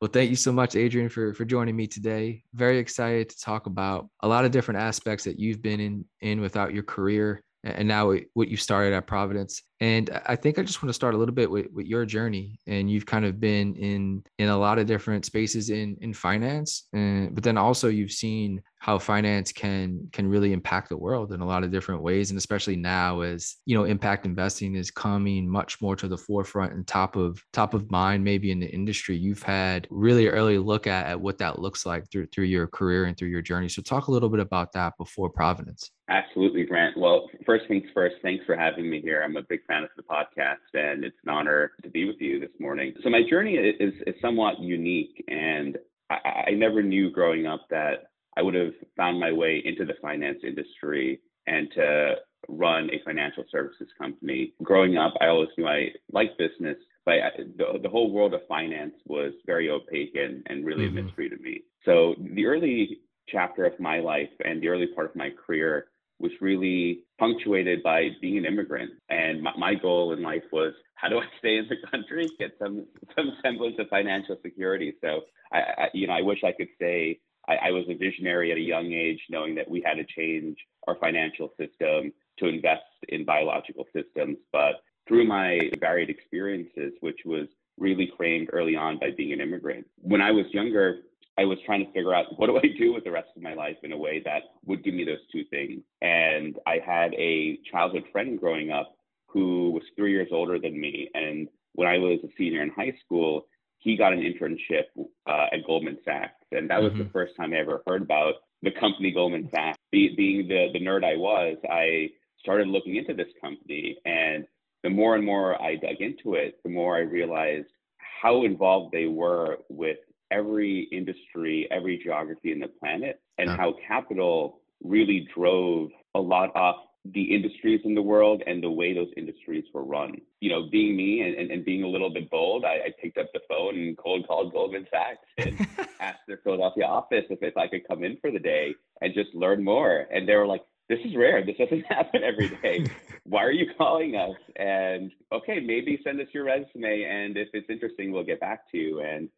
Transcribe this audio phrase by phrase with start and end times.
[0.00, 2.44] Well, thank you so much, Adrian, for for joining me today.
[2.54, 6.40] Very excited to talk about a lot of different aspects that you've been in in
[6.40, 9.62] without your career and now what you started at Providence.
[9.80, 12.58] And I think I just want to start a little bit with, with your journey.
[12.66, 16.88] And you've kind of been in in a lot of different spaces in in finance,
[16.92, 21.40] and, but then also you've seen how finance can can really impact the world in
[21.40, 22.30] a lot of different ways.
[22.30, 26.72] And especially now, as you know, impact investing is coming much more to the forefront
[26.72, 29.16] and top of top of mind, maybe in the industry.
[29.16, 33.04] You've had really early look at, at what that looks like through through your career
[33.04, 33.68] and through your journey.
[33.68, 35.90] So talk a little bit about that before Providence.
[36.08, 36.96] Absolutely, Grant.
[36.96, 39.22] Well, first things first, thanks for having me here.
[39.22, 42.40] I'm a big fan of the podcast, and it's an honor to be with you
[42.40, 42.94] this morning.
[43.04, 45.76] So, my journey is, is somewhat unique, and
[46.10, 49.94] I, I never knew growing up that I would have found my way into the
[50.00, 52.14] finance industry and to
[52.48, 54.54] run a financial services company.
[54.62, 58.40] Growing up, I always knew I liked business, but I, the, the whole world of
[58.48, 60.98] finance was very opaque and, and really mm-hmm.
[60.98, 61.62] a mystery to me.
[61.84, 65.86] So, the early chapter of my life and the early part of my career
[66.20, 68.90] was really punctuated by being an immigrant.
[69.08, 72.52] And my, my, goal in life was how do I stay in the country, get
[72.58, 74.94] some some semblance of financial security.
[75.00, 78.52] So I, I you know I wish I could say I, I, was a visionary
[78.52, 82.82] at a young age, knowing that we had to change our financial system to invest
[83.08, 84.36] in biological systems.
[84.52, 87.46] But through my varied experiences, which was
[87.78, 90.98] really framed early on by being an immigrant, when I was younger,
[91.38, 93.54] I was trying to figure out what do I do with the rest of my
[93.54, 95.82] life in a way that would give me those two things.
[96.02, 98.94] And I had a childhood friend growing up
[99.26, 101.10] who was three years older than me.
[101.14, 103.46] And when I was a senior in high school,
[103.78, 104.84] he got an internship
[105.28, 106.32] uh, at Goldman Sachs.
[106.50, 107.04] And that was mm-hmm.
[107.04, 109.78] the first time I ever heard about the company Goldman Sachs.
[109.92, 112.08] Be, being the, the nerd I was, I
[112.40, 113.96] started looking into this company.
[114.04, 114.46] And
[114.82, 119.06] the more and more I dug into it, the more I realized how involved they
[119.06, 119.98] were with
[120.30, 123.56] every industry, every geography in the planet, and yeah.
[123.56, 126.74] how capital really drove a lot of
[127.14, 130.20] the industries in the world and the way those industries were run.
[130.40, 133.18] You know, being me and, and, and being a little bit bold, I, I, picked
[133.18, 137.56] up the phone and cold called Goldman Sachs and asked their Philadelphia office if, if
[137.56, 140.06] I could come in for the day and just learn more.
[140.12, 141.44] And they were like, this is rare.
[141.44, 142.86] This doesn't happen every day.
[143.24, 144.36] Why are you calling us?
[144.56, 147.04] And okay, maybe send us your resume.
[147.04, 149.00] And if it's interesting, we'll get back to you.
[149.00, 149.28] And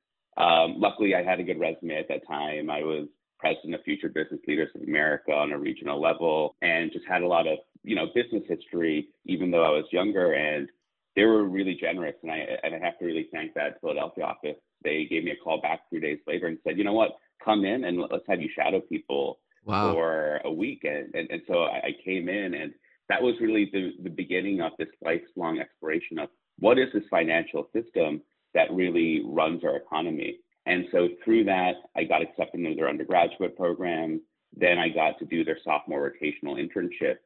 [0.41, 2.71] um, luckily, I had a good resume at that time.
[2.71, 3.09] I was
[3.39, 7.27] president of Future Business Leaders of America on a regional level, and just had a
[7.27, 10.33] lot of you know business history, even though I was younger.
[10.35, 10.69] And
[11.17, 14.57] they were really generous, and I and I have to really thank that Philadelphia office.
[14.83, 17.13] They gave me a call back three days later and said, you know what,
[17.45, 19.93] come in and let's have you shadow people wow.
[19.93, 20.85] for a week.
[20.85, 22.73] And, and and so I came in, and
[23.09, 27.69] that was really the the beginning of this lifelong exploration of what is this financial
[27.75, 28.23] system
[28.55, 30.39] that really runs our economy.
[30.67, 34.21] And so through that, I got accepted into their undergraduate program.
[34.57, 37.17] Then I got to do their sophomore rotational internship.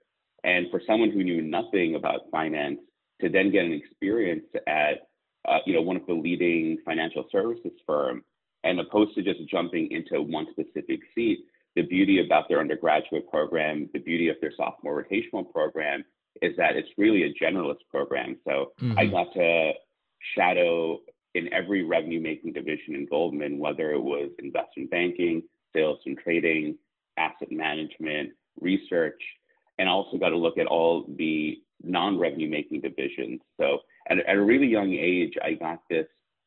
[0.45, 2.79] And for someone who knew nothing about finance,
[3.21, 5.09] to then get an experience at
[5.49, 8.23] uh, you know one of the leading financial services firm,
[8.65, 11.45] and opposed to just jumping into one specific seat,
[11.77, 16.05] the beauty about their undergraduate program, the beauty of their sophomore rotational program,
[16.43, 18.37] is that it's really a generalist program.
[18.45, 18.99] So mm-hmm.
[18.99, 19.73] I got to
[20.35, 20.99] shadow
[21.35, 25.43] in every revenue making division in Goldman, whether it was investment banking,
[25.75, 26.77] sales and trading,
[27.17, 28.31] asset management,
[28.61, 29.21] research,
[29.79, 33.41] and also got to look at all the non revenue making divisions.
[33.61, 36.07] So at, at a really young age, I got this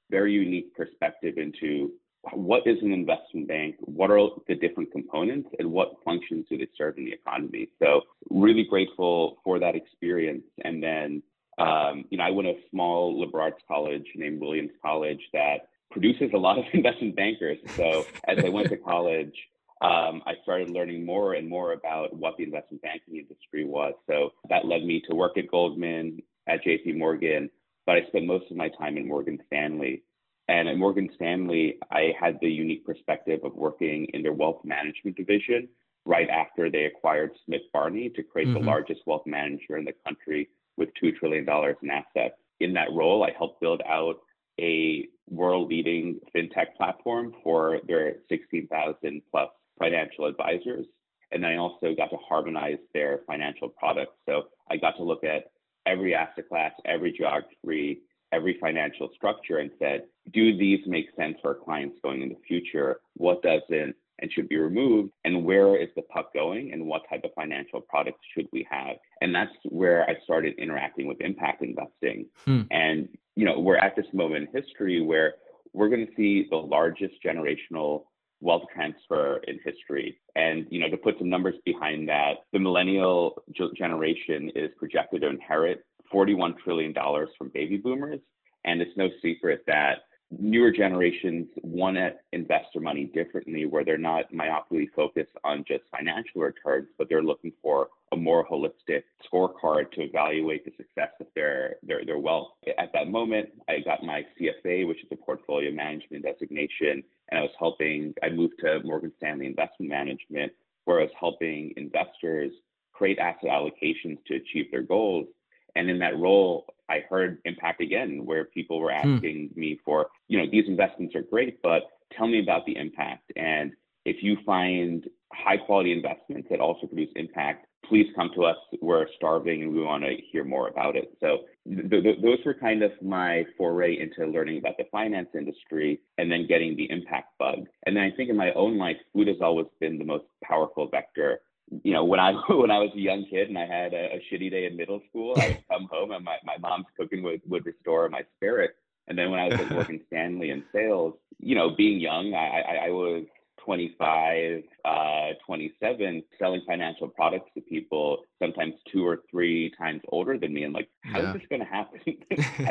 [0.09, 1.91] very unique perspective into
[2.33, 6.67] what is an investment bank, what are the different components, and what functions do they
[6.77, 7.69] serve in the economy.
[7.79, 10.43] So really grateful for that experience.
[10.63, 11.23] And then
[11.57, 15.69] um, you know, I went to a small liberal arts college named Williams College that
[15.89, 17.57] produces a lot of investment bankers.
[17.75, 19.35] So as I went to college,
[19.81, 23.93] um, I started learning more and more about what the investment banking industry was.
[24.07, 27.49] So that led me to work at Goldman, at JP Morgan,
[27.85, 30.03] but I spent most of my time in Morgan Stanley.
[30.49, 35.17] And at Morgan Stanley, I had the unique perspective of working in their wealth management
[35.17, 35.67] division
[36.05, 38.63] right after they acquired Smith Barney to create mm-hmm.
[38.63, 41.45] the largest wealth manager in the country with $2 trillion
[41.81, 42.35] in assets.
[42.59, 44.15] In that role, I helped build out
[44.59, 50.85] a world leading fintech platform for their 16,000 plus financial advisors.
[51.31, 54.15] And I also got to harmonize their financial products.
[54.27, 55.51] So I got to look at
[55.85, 58.01] every asset class, every geography,
[58.31, 60.03] every financial structure and said,
[60.33, 62.99] do these make sense for clients going in the future?
[63.15, 63.95] What doesn't?
[64.19, 67.81] And should be removed and where is the puck going and what type of financial
[67.81, 72.61] products should we have and that's where i started interacting with impact investing hmm.
[72.71, 75.35] and you know we're at this moment in history where
[75.73, 78.05] we're going to see the largest generational
[78.41, 80.19] wealth transfer in history.
[80.35, 83.41] And you know, to put some numbers behind that, the millennial
[83.75, 88.19] generation is projected to inherit 41 trillion dollars from baby boomers,
[88.65, 89.99] and it's no secret that
[90.31, 95.83] newer generations want to invest their money differently, where they're not myopically focused on just
[95.91, 101.27] financial returns, but they're looking for a more holistic scorecard to evaluate the success of
[101.35, 102.49] their, their, their wealth.
[102.77, 107.41] At that moment, I got my CFA, which is a portfolio management designation, and I
[107.41, 110.51] was helping, I moved to Morgan Stanley Investment Management,
[110.85, 112.51] where I was helping investors
[112.93, 115.27] create asset allocations to achieve their goals.
[115.75, 119.15] And in that role, I heard impact again, where people were hmm.
[119.15, 119.59] asking hmm.
[119.59, 121.83] me for, you know, these investments are great, but
[122.15, 123.31] tell me about the impact.
[123.35, 123.73] And
[124.05, 128.57] if you find high quality investments that also produce impact, please come to us.
[128.81, 131.15] We're starving and we want to hear more about it.
[131.19, 136.01] So th- th- those were kind of my foray into learning about the finance industry
[136.17, 137.65] and then getting the impact bug.
[137.85, 140.87] And then I think in my own life, food has always been the most powerful
[140.89, 141.41] vector.
[141.83, 144.21] You know, when I when I was a young kid and I had a, a
[144.31, 147.41] shitty day in middle school, I would come home and my, my mom's cooking would,
[147.45, 148.71] would restore my spirit.
[149.07, 152.61] And then when I was at Morgan Stanley in sales, you know, being young, I,
[152.61, 153.25] I, I was
[153.63, 160.53] 25, uh, 27, selling financial products to people, sometimes two or three times older than
[160.53, 160.63] me.
[160.63, 161.27] And like, how yeah.
[161.29, 161.99] is this going to happen?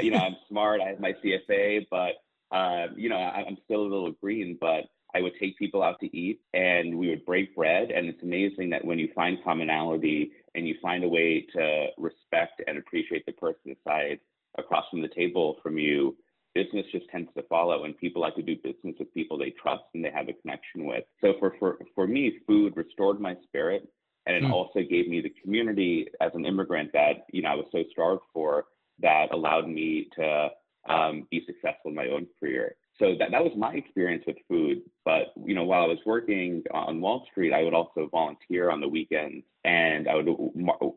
[0.02, 0.80] you know, I'm smart.
[0.80, 2.14] I have my CFA, but,
[2.54, 4.84] uh, you know, I, I'm still a little green, but
[5.16, 7.90] I would take people out to eat and we would break bread.
[7.90, 12.62] And it's amazing that when you find commonality and you find a way to respect
[12.66, 14.20] and appreciate the person aside
[14.58, 16.16] across from the table from you,
[16.54, 19.84] business just tends to follow and people like to do business with people they trust
[19.94, 21.04] and they have a connection with.
[21.22, 23.88] So for for, for me, food restored my spirit
[24.26, 24.52] and it mm.
[24.52, 28.22] also gave me the community as an immigrant that, you know, I was so starved
[28.34, 28.64] for
[29.00, 30.48] that allowed me to
[30.88, 34.82] um, be successful in my own career so that, that was my experience with food.
[35.04, 38.80] But, you know, while I was working on Wall Street, I would also volunteer on
[38.80, 40.28] the weekends and I would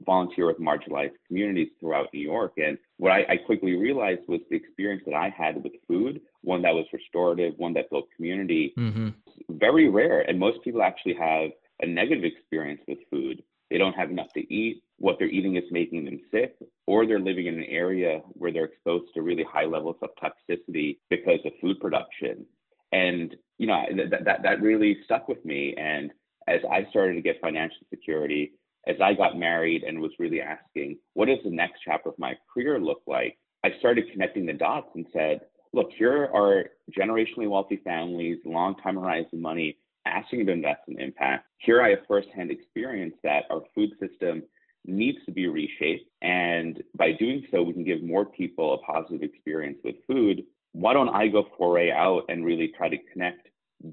[0.06, 2.54] volunteer with marginalized communities throughout New York.
[2.58, 6.62] And what I, I quickly realized was the experience that I had with food, one
[6.62, 9.10] that was restorative, one that built community, mm-hmm.
[9.50, 10.22] very rare.
[10.22, 11.52] And most people actually have
[11.82, 13.44] a negative experience with food.
[13.70, 16.56] They don't have enough to eat what they're eating is making them sick,
[16.86, 20.98] or they're living in an area where they're exposed to really high levels of toxicity
[21.10, 22.46] because of food production.
[22.92, 25.76] And you know that that that really stuck with me.
[25.78, 26.12] And
[26.48, 28.54] as I started to get financial security,
[28.88, 32.36] as I got married and was really asking, what does the next chapter of my
[32.54, 33.38] career look like?
[33.64, 35.42] I started connecting the dots and said,
[35.74, 36.66] look, here are
[36.98, 41.46] generationally wealthy families, long time horizon money asking to invest in impact.
[41.58, 44.44] Here I have firsthand experience that our food system
[44.86, 46.10] needs to be reshaped.
[46.22, 50.44] And by doing so, we can give more people a positive experience with food.
[50.74, 53.48] Why don't I go foray out and really try to connect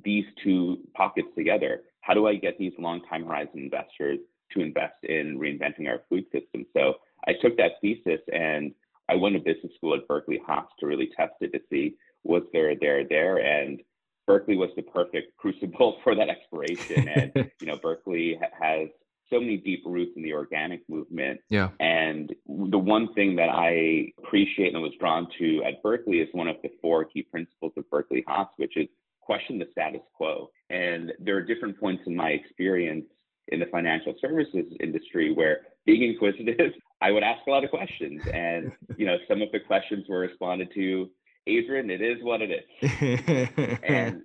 [0.05, 1.83] these two pockets together?
[2.01, 4.19] How do I get these long time horizon investors
[4.53, 6.67] to invest in reinventing our food system?
[6.77, 6.95] So
[7.27, 8.73] I took that thesis and
[9.09, 12.43] I went to business school at Berkeley Haas to really test it to see was
[12.53, 13.81] there there there and
[14.27, 18.89] Berkeley was the perfect crucible for that exploration and you know Berkeley has
[19.31, 21.41] so many deep roots in the organic movement.
[21.49, 21.71] Yeah.
[21.81, 26.49] And the one thing that I appreciate and was drawn to at Berkeley is one
[26.49, 28.89] of the four key principles of Berkeley Haas, which is
[29.21, 30.51] question the status quo.
[30.71, 33.07] And there are different points in my experience
[33.49, 38.23] in the financial services industry where being inquisitive, I would ask a lot of questions.
[38.33, 41.11] And, you know, some of the questions were responded to
[41.47, 43.79] Adrian, it is what it is.
[43.85, 44.23] and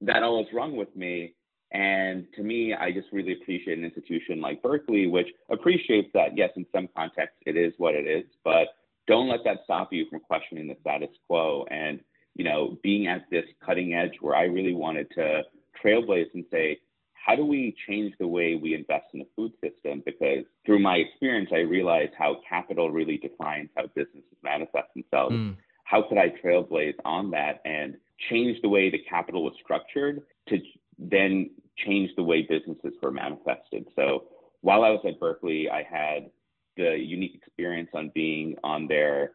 [0.00, 1.34] that always wrong with me.
[1.72, 6.50] And to me, I just really appreciate an institution like Berkeley, which appreciates that, yes,
[6.56, 8.68] in some contexts, it is what it is, but
[9.06, 11.66] don't let that stop you from questioning the status quo.
[11.70, 12.00] And,
[12.34, 15.42] you know, being at this cutting edge where I really wanted to
[15.82, 16.78] trailblaze and say,
[17.12, 20.02] how do we change the way we invest in the food system?
[20.06, 25.34] Because through my experience, I realized how capital really defines how businesses manifest themselves.
[25.34, 25.56] Mm.
[25.82, 27.96] How could I trailblaze on that and
[28.30, 30.58] change the way the capital was structured to
[30.98, 33.86] then changed the way businesses were manifested.
[33.94, 34.24] So
[34.62, 36.30] while I was at Berkeley, I had
[36.76, 39.32] the unique experience on being on their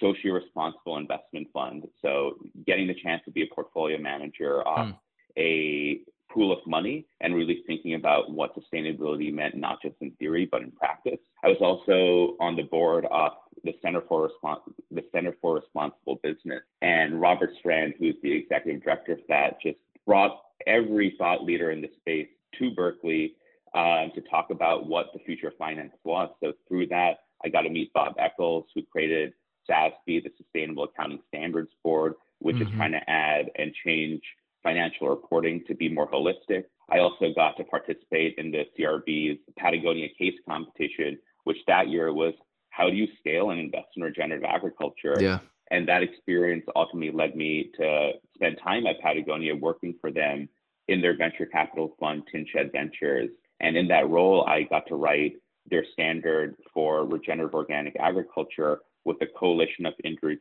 [0.00, 1.86] socially responsible investment fund.
[2.02, 2.34] So
[2.66, 4.96] getting the chance to be a portfolio manager of mm.
[5.36, 6.00] a
[6.32, 10.62] pool of money and really thinking about what sustainability meant, not just in theory, but
[10.62, 11.18] in practice.
[11.44, 16.18] I was also on the board of the Center for Respons- the Center for Responsible
[16.22, 21.70] Business, and Robert Strand, who's the executive director of that, just brought every thought leader
[21.70, 23.34] in the space to Berkeley
[23.74, 26.30] um, to talk about what the future of finance was.
[26.42, 29.32] So through that, I got to meet Bob Eccles, who created
[29.68, 32.68] SASB, the Sustainable Accounting Standards Board, which mm-hmm.
[32.68, 34.22] is trying to add and change
[34.62, 36.64] financial reporting to be more holistic.
[36.90, 42.34] I also got to participate in the CRB's Patagonia case competition, which that year was
[42.70, 45.14] how do you scale and invest in regenerative agriculture?
[45.20, 45.38] Yeah.
[45.74, 50.48] And that experience ultimately led me to spend time at Patagonia working for them
[50.86, 53.28] in their venture capital fund, Tin Shed Ventures.
[53.58, 55.32] And in that role, I got to write
[55.68, 60.38] their standard for regenerative organic agriculture with a coalition of industry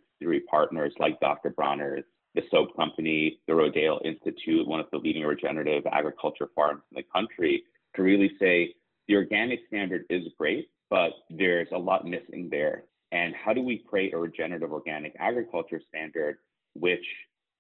[0.52, 1.50] partners like Dr.
[1.50, 2.04] Bronner's,
[2.36, 7.04] the soap company, the Rodale Institute, one of the leading regenerative agriculture farms in the
[7.12, 7.64] country,
[7.96, 8.76] to really say
[9.08, 12.84] the organic standard is great, but there's a lot missing there.
[13.14, 16.38] And how do we create a regenerative organic agriculture standard
[16.74, 17.06] which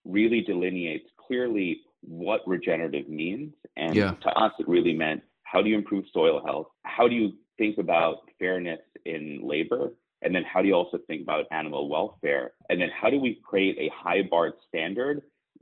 [0.03, 3.53] really delineates clearly what regenerative means?
[3.77, 4.15] And yeah.
[4.23, 6.67] to us, it really meant how do you improve soil health?
[6.81, 9.93] How do you think about fairness in labor?
[10.23, 12.53] And then how do you also think about animal welfare?
[12.69, 15.21] And then how do we create a high bar standard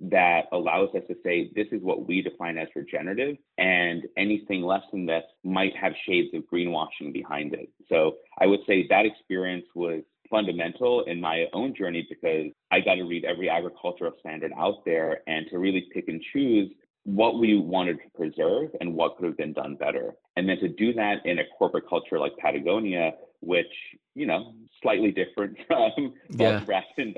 [0.10, 4.82] that allows us to say this is what we define as regenerative and anything less
[4.92, 7.70] than this might have shades of greenwashing behind it.
[7.88, 12.96] So I would say that experience was fundamental in my own journey because I got
[12.96, 16.72] to read every agricultural standard out there and to really pick and choose
[17.04, 20.14] what we wanted to preserve and what could have been done better.
[20.36, 23.72] And then to do that in a corporate culture like Patagonia, which,
[24.16, 26.62] you know, slightly different from yeah.
[26.62, 27.18] investment,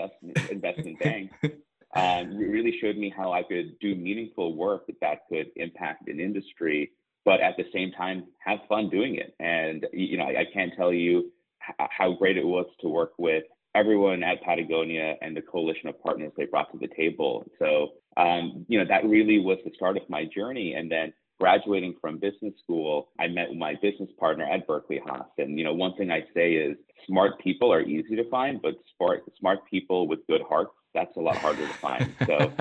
[0.50, 1.36] investment banks,
[1.96, 6.92] um, really showed me how I could do meaningful work that could impact an industry,
[7.26, 9.36] but at the same time, have fun doing it.
[9.40, 11.32] And, you know, I, I can't tell you
[11.80, 13.44] how great it was to work with
[13.76, 17.46] everyone at Patagonia and the coalition of partners they brought to the table.
[17.60, 20.74] So, um, you know, that really was the start of my journey.
[20.74, 25.26] And then graduating from business school, I met my business partner at Berkeley Haas.
[25.38, 28.76] And, you know, one thing I say is smart people are easy to find, but
[28.98, 32.14] smart, smart people with good hearts, that's a lot harder to find.
[32.26, 32.52] So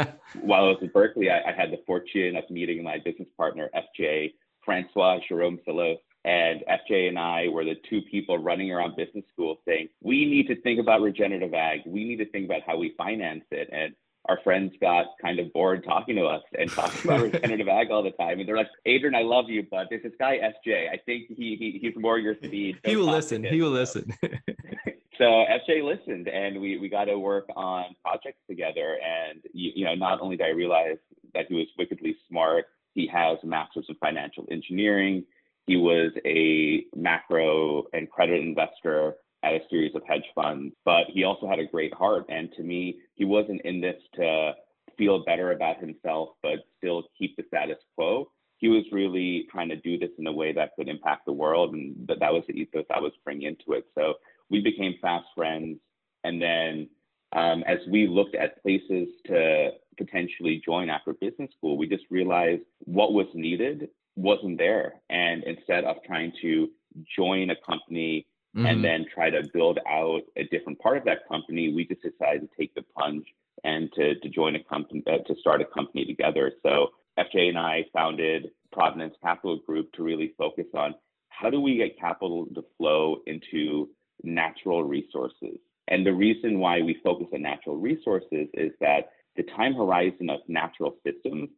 [0.41, 3.71] while I was at Berkeley, I, I, had the fortune of meeting my business partner,
[3.75, 4.35] FJ,
[4.65, 9.59] Francois Jerome Salos, and FJ and I were the two people running around business school
[9.67, 11.81] saying, we need to think about regenerative ag.
[11.87, 13.69] We need to think about how we finance it.
[13.73, 13.95] And
[14.27, 18.03] our friends got kind of bored talking to us and talking about regenerative ag all
[18.03, 18.39] the time.
[18.39, 20.91] And they're like, Adrian, I love you, but there's this guy, FJ.
[20.91, 22.79] I think he, he he's more your speed.
[22.85, 23.43] he will listen.
[23.43, 24.13] He will listen.
[25.23, 28.99] so FJ listened and we, we got to work on projects together.
[28.99, 30.99] And, you, you know, not only did I realize
[31.33, 32.65] that he was wickedly smart,
[32.95, 35.25] he has a master's in financial engineering.
[35.67, 39.15] He was a macro and credit investor
[39.45, 42.25] at a series of hedge funds, but he also had a great heart.
[42.29, 44.55] And to me, he wasn't in this to
[44.99, 48.29] feel better about himself, but still keep the status quo.
[48.59, 51.75] He was really trying to do this in a way that could impact the world.
[51.75, 53.85] And that, that was the ethos I was bringing into it.
[53.97, 54.15] So
[54.53, 55.79] we became fast friends.
[56.23, 56.89] And then
[57.35, 62.63] um, as we looked at places to potentially join after business school, we just realized
[62.85, 65.01] what was needed wasn't there.
[65.09, 66.69] And instead of trying to
[67.17, 68.67] join a company mm-hmm.
[68.67, 72.43] and then try to build out a different part of that company, we just decided
[72.43, 73.25] to take the plunge
[73.65, 76.53] and to, to join a company, uh, to start a company together.
[76.63, 80.95] So FJ and I founded Providence Capital Group to really focus on
[81.31, 83.89] how do we get capital to flow into
[84.23, 85.59] natural resources.
[85.89, 90.41] And the reason why we focus on natural resources is that the time horizon of
[90.49, 91.49] natural systems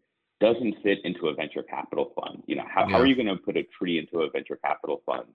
[0.40, 2.42] doesn't fit into a venture capital fund.
[2.46, 2.92] You know, how, yeah.
[2.92, 5.28] how are you going to put a tree into a venture capital fund?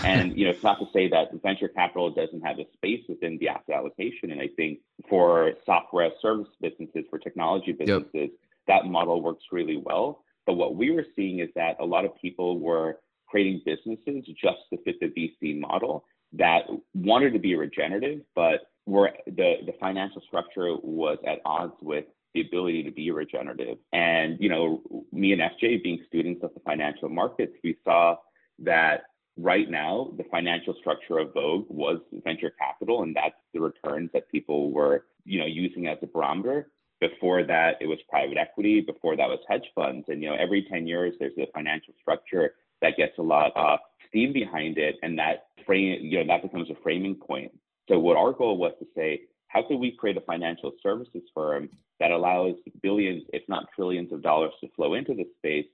[0.04, 3.38] and you know, it's not to say that venture capital doesn't have a space within
[3.38, 4.30] the asset allocation.
[4.30, 8.30] And I think for software service businesses, for technology businesses, yep.
[8.66, 10.24] that model works really well.
[10.46, 12.98] But what we were seeing is that a lot of people were
[13.28, 16.04] creating businesses just to fit the VC model
[16.36, 16.64] that
[16.94, 22.42] wanted to be regenerative, but were the, the financial structure was at odds with the
[22.42, 23.78] ability to be regenerative.
[23.92, 28.16] And, you know, me and FJ being students of the financial markets, we saw
[28.58, 29.04] that
[29.36, 34.30] right now the financial structure of Vogue was venture capital, and that's the returns that
[34.30, 36.70] people were, you know, using as a barometer.
[37.00, 38.80] Before that, it was private equity.
[38.80, 40.06] Before that was hedge funds.
[40.08, 43.78] And, you know, every 10 years, there's a financial structure that gets a lot of
[44.08, 44.96] steam behind it.
[45.02, 47.52] And that frame, you know, that becomes a framing point.
[47.88, 51.68] So what our goal was to say, how could we create a financial services firm
[52.00, 55.66] that allows billions, if not trillions of dollars to flow into this space,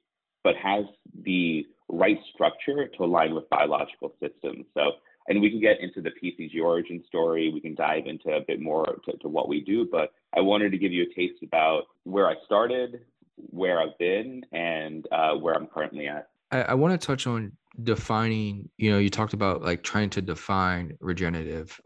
[0.44, 0.84] but has
[1.24, 4.66] the right structure to align with biological systems.
[4.74, 4.92] So,
[5.28, 7.50] and we can get into the PCG origin story.
[7.52, 10.72] We can dive into a bit more to, to what we do, but I wanted
[10.72, 13.00] to give you a taste about where I started,
[13.36, 16.28] where I've been, and uh, where I'm currently at.
[16.50, 17.52] I, I want to touch on
[17.82, 21.80] defining, you know, you talked about like trying to define regenerative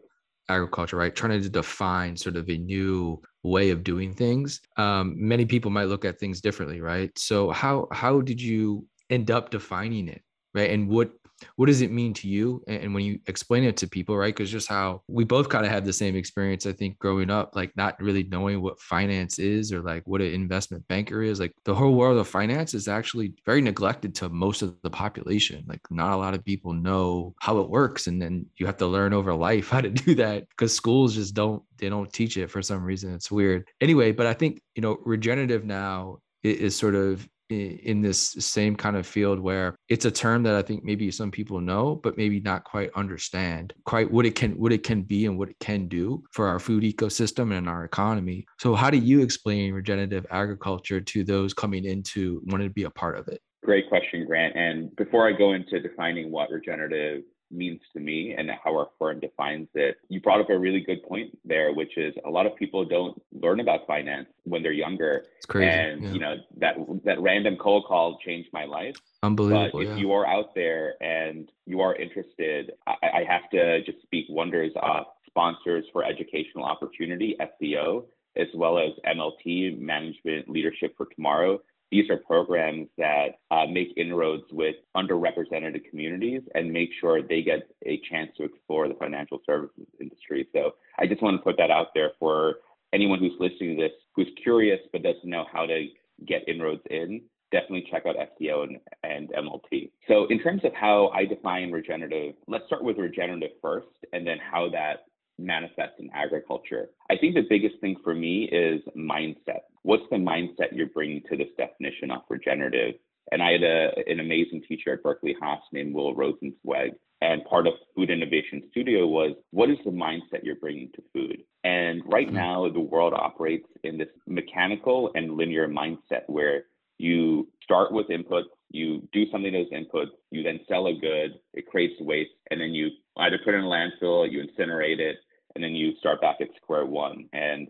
[0.49, 1.15] agriculture, right?
[1.15, 4.61] Trying to define sort of a new way of doing things.
[4.77, 7.17] Um, many people might look at things differently, right?
[7.19, 10.23] So how how did you end up defining it,
[10.55, 10.71] right?
[10.71, 11.13] And what
[11.57, 12.63] what does it mean to you?
[12.67, 15.71] And, when you explain it to people right because just how we both kind of
[15.71, 19.73] had the same experience i think growing up like not really knowing what finance is
[19.73, 23.35] or like what an investment banker is like the whole world of finance is actually
[23.45, 27.59] very neglected to most of the population like not a lot of people know how
[27.59, 30.75] it works and then you have to learn over life how to do that because
[30.75, 33.67] schools just don't they don't teach it for some reason it's weird.
[33.81, 38.97] Anyway but i think you know regenerative now is sort of in this same kind
[38.97, 42.41] of field where it's a term that I think maybe some people know, but maybe
[42.41, 45.89] not quite understand quite what it can what it can be and what it can
[45.89, 48.47] do for our food ecosystem and our economy.
[48.59, 52.91] So how do you explain regenerative agriculture to those coming into wanting to be a
[52.91, 53.41] part of it?
[53.63, 54.55] Great question, Grant.
[54.57, 59.21] And before I go into defining what regenerative means to me and how our firm
[59.21, 59.97] defines it.
[60.09, 63.21] You brought up a really good point there, which is a lot of people don't
[63.33, 65.27] learn about finance when they're younger.
[65.37, 65.71] It's crazy.
[65.71, 66.13] And yeah.
[66.13, 68.97] you know, that that random cold call changed my life.
[69.23, 69.71] Unbelievable.
[69.73, 69.97] But if yeah.
[69.97, 74.73] you are out there and you are interested, I, I have to just speak wonders
[74.77, 78.05] of sponsors for educational opportunity, SEO,
[78.37, 81.61] as well as MLT, Management Leadership for Tomorrow
[81.95, 87.69] these are programs that uh, make inroads with underrepresented communities and make sure they get
[87.87, 90.49] a chance to explore the financial services industry.
[90.53, 92.57] So I just want to put that out there for
[92.93, 95.87] anyone who's listening to this who's curious but doesn't know how to
[96.27, 97.23] get inroads in.
[97.53, 99.93] Definitely check out SEO and, and MLT.
[100.09, 104.39] So, in terms of how I define regenerative, let's start with regenerative first and then
[104.39, 105.05] how that
[105.39, 106.89] manifests in agriculture.
[107.09, 109.63] I think the biggest thing for me is mindset.
[109.85, 112.95] What's the mindset you're bringing to this definition of regenerative?
[113.33, 116.93] And I had a, an amazing teacher at Berkeley Haas named Will Rosenzweig.
[117.21, 121.43] And part of Food Innovation Studio was what is the mindset you're bringing to food?
[121.65, 122.37] And right mm-hmm.
[122.37, 126.65] now, the world operates in this mechanical and linear mindset where
[126.99, 131.39] you start with inputs, you do something to those inputs, you then sell a good,
[131.53, 135.17] it creates waste, and then you either put it in a landfill, you incinerate it,
[135.55, 137.29] and then you start back at square one.
[137.33, 137.69] And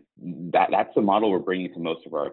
[0.53, 2.31] that that's the model we're bringing to most of our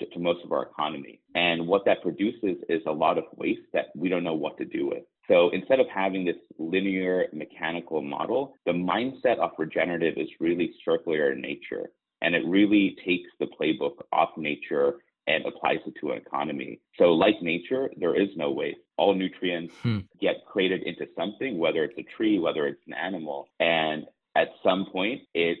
[0.00, 1.20] to most of our economy.
[1.34, 4.64] And what that produces is a lot of waste that we don't know what to
[4.64, 5.04] do with.
[5.28, 11.32] So instead of having this linear mechanical model, the mindset of regenerative is really circular
[11.32, 11.90] in nature.
[12.20, 14.94] And it really takes the playbook off nature
[15.26, 16.80] and applies it to an economy.
[16.98, 18.80] So, like nature, there is no waste.
[18.96, 20.00] All nutrients hmm.
[20.20, 23.48] get created into something, whether it's a tree, whether it's an animal.
[23.58, 25.58] And at some point, it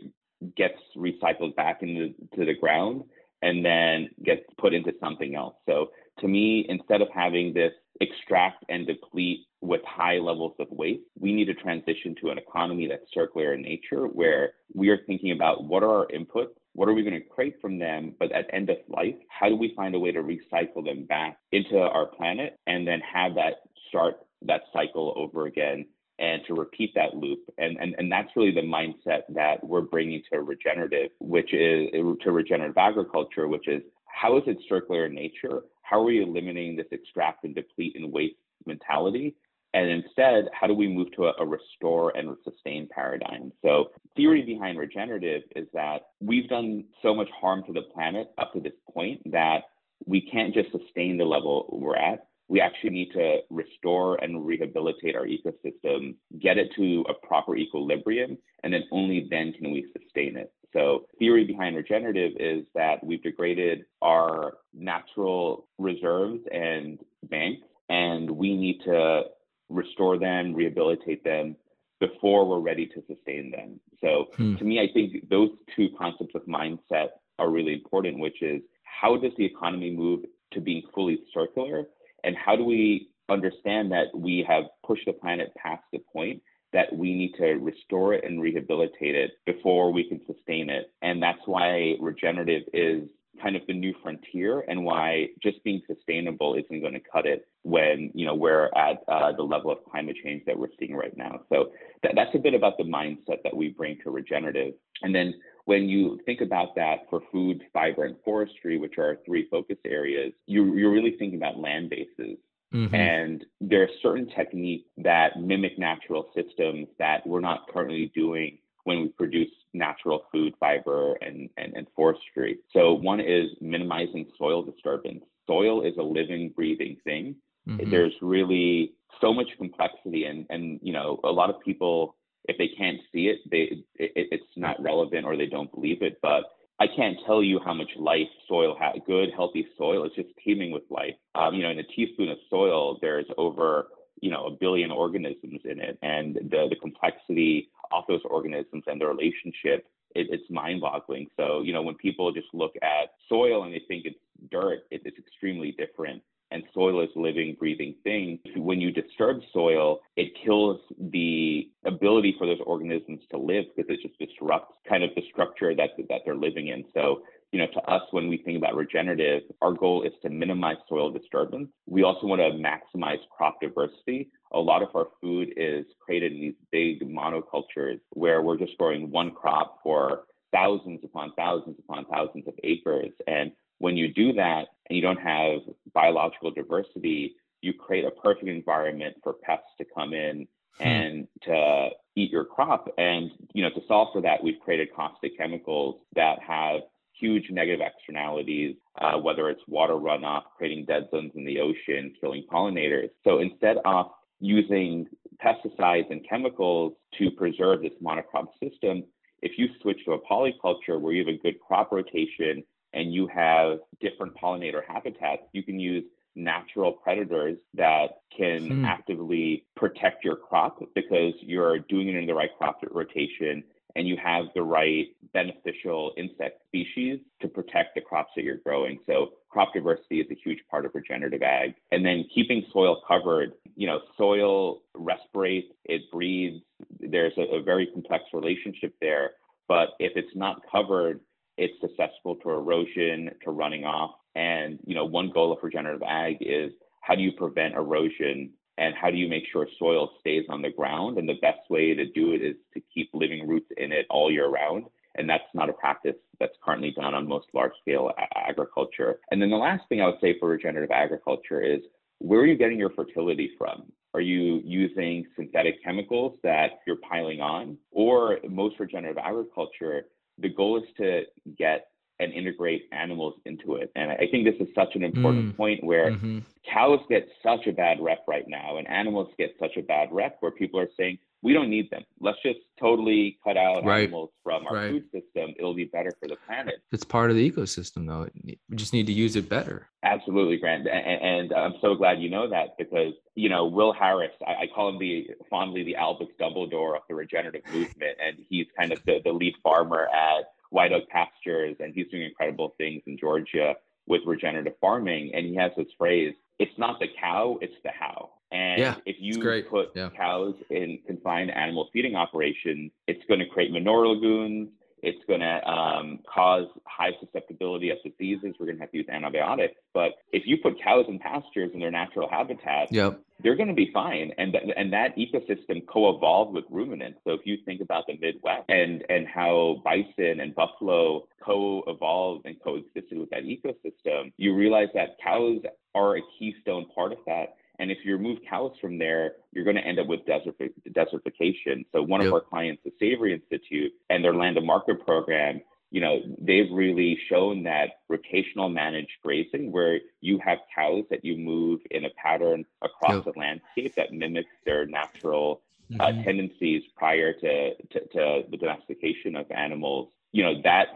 [0.56, 3.04] gets recycled back into to the ground
[3.42, 5.54] and then gets put into something else.
[5.66, 11.02] So, to me, instead of having this extract and deplete with high levels of waste,
[11.18, 15.32] we need to transition to an economy that's circular in nature, where we are thinking
[15.32, 18.14] about what are our inputs what are we going to create from them?
[18.18, 21.38] But at end of life, how do we find a way to recycle them back
[21.52, 25.86] into our planet and then have that start that cycle over again
[26.18, 27.40] and to repeat that loop?
[27.58, 31.88] And, and, and that's really the mindset that we're bringing to regenerative, which is
[32.22, 35.62] to regenerative agriculture, which is how is it circular in nature?
[35.82, 39.34] How are we eliminating this extract and deplete and waste mentality?
[39.74, 43.52] And instead, how do we move to a, a, restore and sustain paradigm?
[43.60, 48.52] So, theory behind regenerative is that we've done so much harm to the planet up
[48.52, 49.62] to this point that
[50.06, 52.28] we can't just sustain the level we're at.
[52.48, 58.36] We actually need to restore and rehabilitate our ecosystem, get it to a proper equilibrium,
[58.62, 60.52] and then only then can we sustain it.
[60.72, 66.98] So, theory behind regenerative is that we've degraded our natural reserves and
[67.30, 69.22] banks, and we need to
[69.68, 71.56] restore them, rehabilitate them
[72.00, 73.80] before we're ready to sustain them.
[74.00, 74.56] So hmm.
[74.56, 79.16] to me, I think those two concepts of mindset are really important, which is how
[79.16, 80.20] does the economy move
[80.52, 81.84] to being fully circular?
[82.24, 86.92] And how do we understand that we have pushed the planet past the point that
[86.92, 90.92] we need to restore it and rehabilitate it before we can sustain it?
[91.02, 93.08] And that's why regenerative is
[93.42, 97.48] kind of the new frontier and why just being sustainable isn't going to cut it
[97.62, 101.16] when you know we're at uh, the level of climate change that we're seeing right
[101.16, 101.40] now.
[101.48, 101.70] So
[102.02, 104.74] that's a bit about the mindset that we bring to regenerative.
[105.02, 105.34] And then
[105.66, 109.78] when you think about that for food, fiber, and forestry, which are our three focus
[109.86, 112.38] areas, you, you're really thinking about land bases.
[112.72, 112.94] Mm-hmm.
[112.94, 119.00] And there are certain techniques that mimic natural systems that we're not currently doing when
[119.00, 122.58] we produce natural food, fiber, and, and, and forestry.
[122.72, 125.24] So one is minimizing soil disturbance.
[125.46, 127.36] Soil is a living, breathing thing.
[127.66, 127.90] Mm-hmm.
[127.90, 132.68] There's really so much complexity and, and, you know, a lot of people if they
[132.68, 136.18] can't see it, they it, it's not relevant or they don't believe it.
[136.22, 136.44] But
[136.80, 138.96] I can't tell you how much life soil has.
[139.06, 141.14] Good, healthy soil is just teeming with life.
[141.34, 143.88] Um, you know, in a teaspoon of soil, there's over
[144.20, 149.00] you know a billion organisms in it, and the the complexity of those organisms and
[149.00, 151.28] their relationship it, it's mind-boggling.
[151.36, 154.18] So you know, when people just look at soil and they think it's
[154.50, 156.22] dirt, it, it's extremely different
[156.54, 158.38] and soil is living, breathing thing.
[158.56, 164.00] When you disturb soil, it kills the ability for those organisms to live because it
[164.00, 166.84] just disrupts kind of the structure that that they're living in.
[166.94, 170.76] So you know, to us, when we think about regenerative, our goal is to minimize
[170.88, 171.68] soil disturbance.
[171.86, 174.30] We also want to maximize crop diversity.
[174.52, 179.08] A lot of our food is created in these big monocultures where we're just growing
[179.08, 183.12] one crop for thousands upon thousands upon thousands of acres.
[183.28, 183.52] And
[183.84, 185.60] when you do that and you don't have
[185.92, 190.82] biological diversity, you create a perfect environment for pests to come in hmm.
[190.82, 192.88] and to eat your crop.
[192.96, 196.80] And you know, to solve for that, we've created caustic chemicals that have
[197.20, 202.44] huge negative externalities, uh, whether it's water runoff, creating dead zones in the ocean, killing
[202.50, 203.10] pollinators.
[203.22, 204.06] So instead of
[204.40, 205.06] using
[205.44, 209.04] pesticides and chemicals to preserve this monocrop system,
[209.42, 213.26] if you switch to a polyculture where you have a good crop rotation and you
[213.26, 216.04] have different pollinator habitats, you can use
[216.36, 218.84] natural predators that can hmm.
[218.84, 223.62] actively protect your crop because you're doing it in the right crop rotation
[223.96, 228.98] and you have the right beneficial insect species to protect the crops that you're growing.
[229.06, 231.74] So crop diversity is a huge part of regenerative ag.
[231.92, 236.60] And then keeping soil covered, you know, soil respirates, it breathes.
[236.98, 239.32] There's a, a very complex relationship there.
[239.68, 241.20] But if it's not covered,
[241.56, 244.12] it's susceptible to erosion, to running off.
[244.34, 248.94] And, you know, one goal of regenerative ag is how do you prevent erosion and
[248.94, 251.18] how do you make sure soil stays on the ground?
[251.18, 254.32] And the best way to do it is to keep living roots in it all
[254.32, 254.86] year round.
[255.16, 259.20] And that's not a practice that's currently done on most large scale a- agriculture.
[259.30, 261.80] And then the last thing I would say for regenerative agriculture is
[262.18, 263.84] where are you getting your fertility from?
[264.14, 267.76] Are you using synthetic chemicals that you're piling on?
[267.90, 270.06] Or most regenerative agriculture,
[270.38, 271.22] the goal is to
[271.58, 271.88] get
[272.20, 273.90] and integrate animals into it.
[273.96, 275.56] And I think this is such an important mm.
[275.56, 276.40] point where mm-hmm.
[276.72, 280.36] cows get such a bad rep right now, and animals get such a bad rep
[280.40, 282.02] where people are saying, we don't need them.
[282.20, 284.04] Let's just totally cut out right.
[284.04, 284.90] animals from our right.
[284.90, 285.54] food system.
[285.58, 286.76] It'll be better for the planet.
[286.90, 288.26] It's part of the ecosystem, though.
[288.42, 289.90] We just need to use it better.
[290.02, 290.88] Absolutely, Grant.
[290.88, 294.66] And, and I'm so glad you know that because, you know, Will Harris, I, I,
[294.74, 298.16] call him the fondly the Albus Dumbledore of the regenerative movement.
[298.24, 302.22] And he's kind of the, the lead farmer at White Oak Pastures, and he's doing
[302.22, 303.74] incredible things in Georgia
[304.06, 305.32] with regenerative farming.
[305.34, 309.16] And he has this phrase: "It's not the cow, it's the how." And yeah, if
[309.18, 309.36] you
[309.68, 310.10] put yeah.
[310.16, 314.68] cows in confined animal feeding operations, it's going to create manure lagoons.
[315.02, 318.54] It's going to um, cause high susceptibility of diseases.
[318.58, 319.74] We're going to have to use antibiotics.
[319.92, 323.20] But if you put cows in pastures in their natural habitat, yep.
[323.42, 324.30] they're going to be fine.
[324.38, 327.18] And, th- and that ecosystem co-evolved with ruminants.
[327.24, 332.56] So if you think about the Midwest and, and how bison and buffalo co-evolved and
[332.62, 335.60] coexisted with that ecosystem, you realize that cows
[335.94, 339.76] are a keystone part of that and if you remove cows from there, you're going
[339.76, 341.84] to end up with desertification.
[341.92, 342.28] So one yep.
[342.28, 345.60] of our clients, the Savory Institute, and their Land to Market program,
[345.90, 351.36] you know, they've really shown that rotational managed grazing, where you have cows that you
[351.36, 353.24] move in a pattern across yep.
[353.24, 355.62] the landscape that mimics their natural
[356.00, 356.20] uh, mm-hmm.
[356.20, 360.88] uh, tendencies prior to, to, to the domestication of animals, you know, that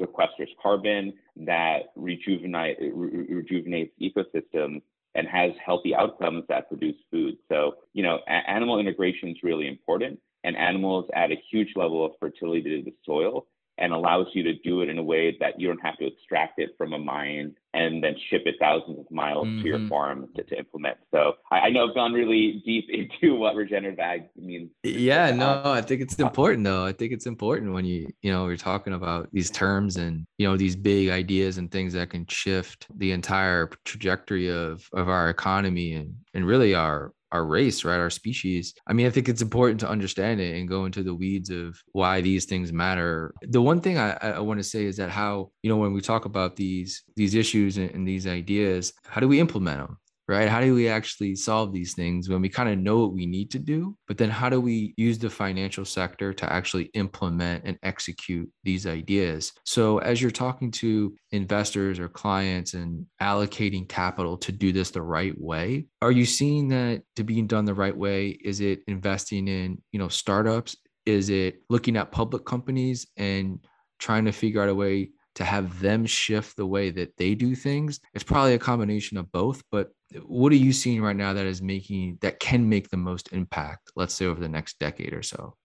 [0.00, 4.82] sequesters carbon, that rejuvenate, re- rejuvenates ecosystems,
[5.14, 7.36] and has healthy outcomes that produce food.
[7.48, 12.04] So, you know, a- animal integration is really important, and animals add a huge level
[12.04, 13.46] of fertility to the soil
[13.78, 16.58] and allows you to do it in a way that you don't have to extract
[16.58, 19.62] it from a mine and then ship it thousands of miles mm-hmm.
[19.62, 19.88] to your mm-hmm.
[19.88, 20.96] farm to, to implement.
[21.12, 22.86] So I, I, know I've gone really deep
[23.22, 24.70] into what regenerative ag means.
[24.84, 26.86] Yeah, no, I think it's important though.
[26.86, 30.46] I think it's important when you, you know, you're talking about these terms and, you
[30.46, 35.30] know, these big ideas and things that can shift the entire trajectory of, of our
[35.30, 37.98] economy and, and really our, our race, right?
[37.98, 38.74] Our species.
[38.86, 41.76] I mean, I think it's important to understand it and go into the weeds of
[41.92, 43.34] why these things matter.
[43.42, 46.00] The one thing I, I want to say is that how, you know, when we
[46.00, 49.98] talk about these these issues and, and these ideas, how do we implement them?
[50.28, 50.48] Right?
[50.48, 53.50] How do we actually solve these things when we kind of know what we need
[53.52, 53.96] to do?
[54.06, 58.86] But then how do we use the financial sector to actually implement and execute these
[58.86, 59.52] ideas?
[59.64, 65.02] So, as you're talking to investors or clients and allocating capital to do this the
[65.02, 68.28] right way, are you seeing that to being done the right way?
[68.28, 70.76] Is it investing in, you know, startups?
[71.06, 73.58] Is it looking at public companies and
[73.98, 77.54] trying to figure out a way to have them shift the way that they do
[77.54, 78.00] things?
[78.14, 79.90] It's probably a combination of both, but
[80.26, 83.92] what are you seeing right now that is making that can make the most impact,
[83.96, 85.56] let's say over the next decade or so?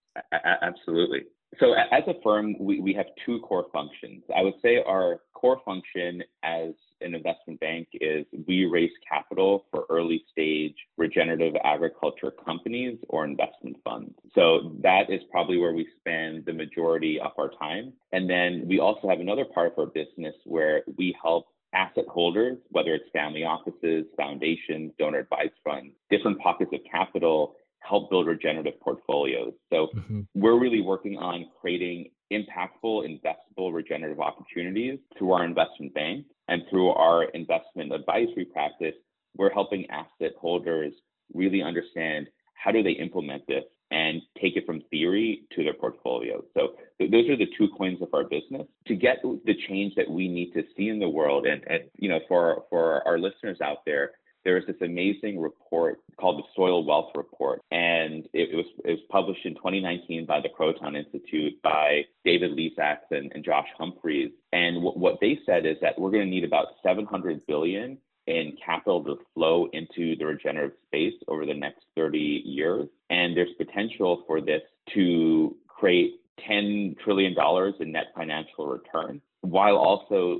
[0.61, 1.25] Absolutely.
[1.59, 4.23] So as a firm, we, we have two core functions.
[4.35, 9.85] I would say our core function as an investment bank is we raise capital for
[9.89, 14.13] early stage regenerative agriculture companies or investment funds.
[14.35, 17.93] So that is probably where we spend the majority of our time.
[18.11, 22.57] And then we also have another part of our business where we help asset holders,
[22.69, 28.79] whether it's family offices, foundations, donor advised funds, different pockets of capital help build regenerative
[28.81, 29.53] portfolios.
[29.71, 30.21] So mm-hmm.
[30.35, 36.89] we're really working on creating impactful, investable regenerative opportunities through our investment bank and through
[36.89, 38.95] our investment advisory practice.
[39.35, 40.93] We're helping asset holders
[41.33, 46.43] really understand how do they implement this and take it from theory to their portfolio.
[46.53, 48.67] So th- those are the two coins of our business.
[48.87, 52.09] To get the change that we need to see in the world, and, and you
[52.09, 54.11] know, for for our listeners out there,
[54.45, 58.91] there is this amazing report called the Soil Wealth Report, and it, it, was it
[58.91, 64.31] was published in 2019 by the Croatan Institute by David LeZaks and, and Josh Humphreys.
[64.53, 67.97] And w- what they said is that we're going to need about 700 billion
[68.29, 73.53] in capital to flow into the regenerative space over the next 30 years, and there's
[73.57, 74.61] potential for this
[74.93, 80.39] to create 10 trillion dollars in net financial return while also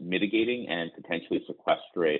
[0.00, 2.18] mitigating and potentially sequestering,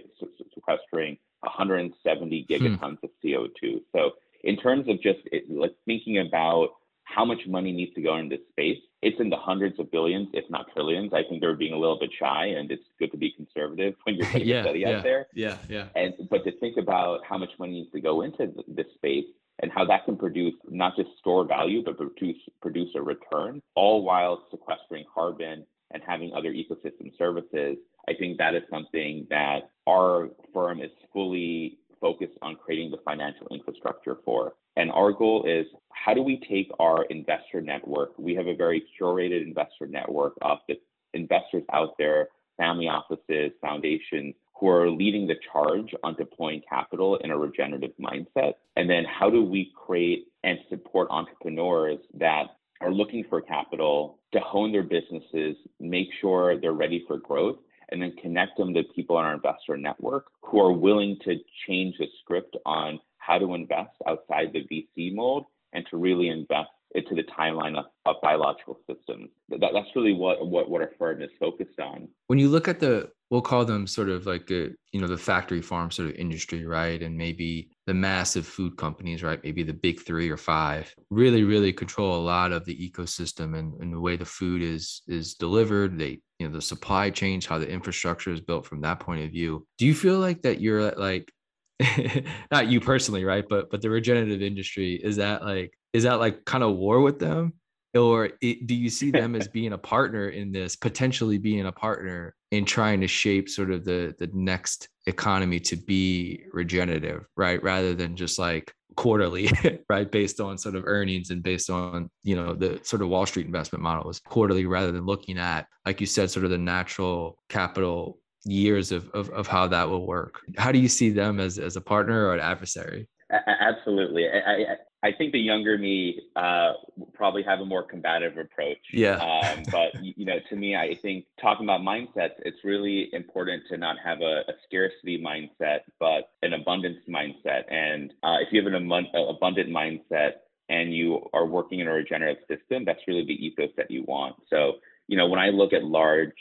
[0.55, 3.07] sequestering 170 gigatons hmm.
[3.07, 3.81] of CO2.
[3.95, 4.11] So
[4.45, 6.71] in terms of just it, like thinking about
[7.05, 10.45] how much money needs to go into space, it's in the hundreds of billions, if
[10.51, 11.13] not trillions.
[11.15, 14.17] I think they're being a little bit shy, and it's good to be conservative when
[14.17, 15.27] you're putting yeah, a study yeah, out there.
[15.33, 15.87] Yeah, yeah.
[15.95, 19.27] And but to think about how much money needs to go into this space
[19.63, 24.03] and how that can produce not just store value, but produce produce a return, all
[24.03, 27.77] while sequestering carbon and having other ecosystem services,
[28.09, 33.47] I think that is something that our firm is fully focused on creating the financial
[33.53, 34.55] infrastructure for.
[34.77, 38.19] And our goal is how do we take our investor network?
[38.19, 40.75] We have a very curated investor network of the
[41.15, 47.31] investors out there, family offices, foundations, who are leading the charge on deploying capital in
[47.31, 48.55] a regenerative mindset?
[48.77, 52.45] And then how do we create and support entrepreneurs that
[52.81, 57.57] are looking for capital to hone their businesses, make sure they're ready for growth,
[57.91, 61.37] and then connect them to people in our investor network who are willing to
[61.67, 66.71] change the script on how to invest outside the VC mold and to really invest
[66.95, 69.29] into the timeline of, of biological systems.
[69.49, 72.09] That, that's really what, what, what our firm is focused on.
[72.29, 75.19] When you look at the, we'll call them sort of like a, you know, the
[75.19, 77.03] factory farm sort of industry, right?
[77.03, 79.43] And maybe the massive food companies, right?
[79.43, 83.75] Maybe the big three or five really, really control a lot of the ecosystem and,
[83.81, 85.99] and the way the food is is delivered.
[85.99, 89.33] They, you know, the supply chains, how the infrastructure is built from that point of
[89.33, 89.67] view.
[89.77, 91.31] Do you feel like that you're like
[92.51, 93.45] not you personally, right?
[93.49, 97.19] But but the regenerative industry is that like is that like kind of war with
[97.19, 97.55] them,
[97.95, 101.73] or it, do you see them as being a partner in this, potentially being a
[101.73, 107.63] partner in trying to shape sort of the the next economy to be regenerative, right?
[107.63, 109.51] Rather than just like quarterly,
[109.89, 110.11] right?
[110.11, 113.47] Based on sort of earnings and based on, you know, the sort of Wall Street
[113.47, 117.39] investment model is quarterly rather than looking at, like you said, sort of the natural
[117.49, 120.41] capital years of, of, of how that will work.
[120.57, 123.09] How do you see them as, as a partner or an adversary?
[123.31, 124.27] Absolutely.
[124.29, 126.75] I, I, I think the younger me uh,
[127.13, 128.79] probably have a more combative approach.
[128.93, 129.17] Yeah.
[129.17, 133.77] Um, but you know, to me, I think talking about mindsets, it's really important to
[133.77, 137.73] not have a, a scarcity mindset, but an abundance mindset.
[137.73, 140.31] And uh, if you have an abundant mindset
[140.69, 144.37] and you are working in a regenerative system, that's really the ethos that you want.
[144.49, 144.75] So,
[145.09, 146.33] you know, when I look at large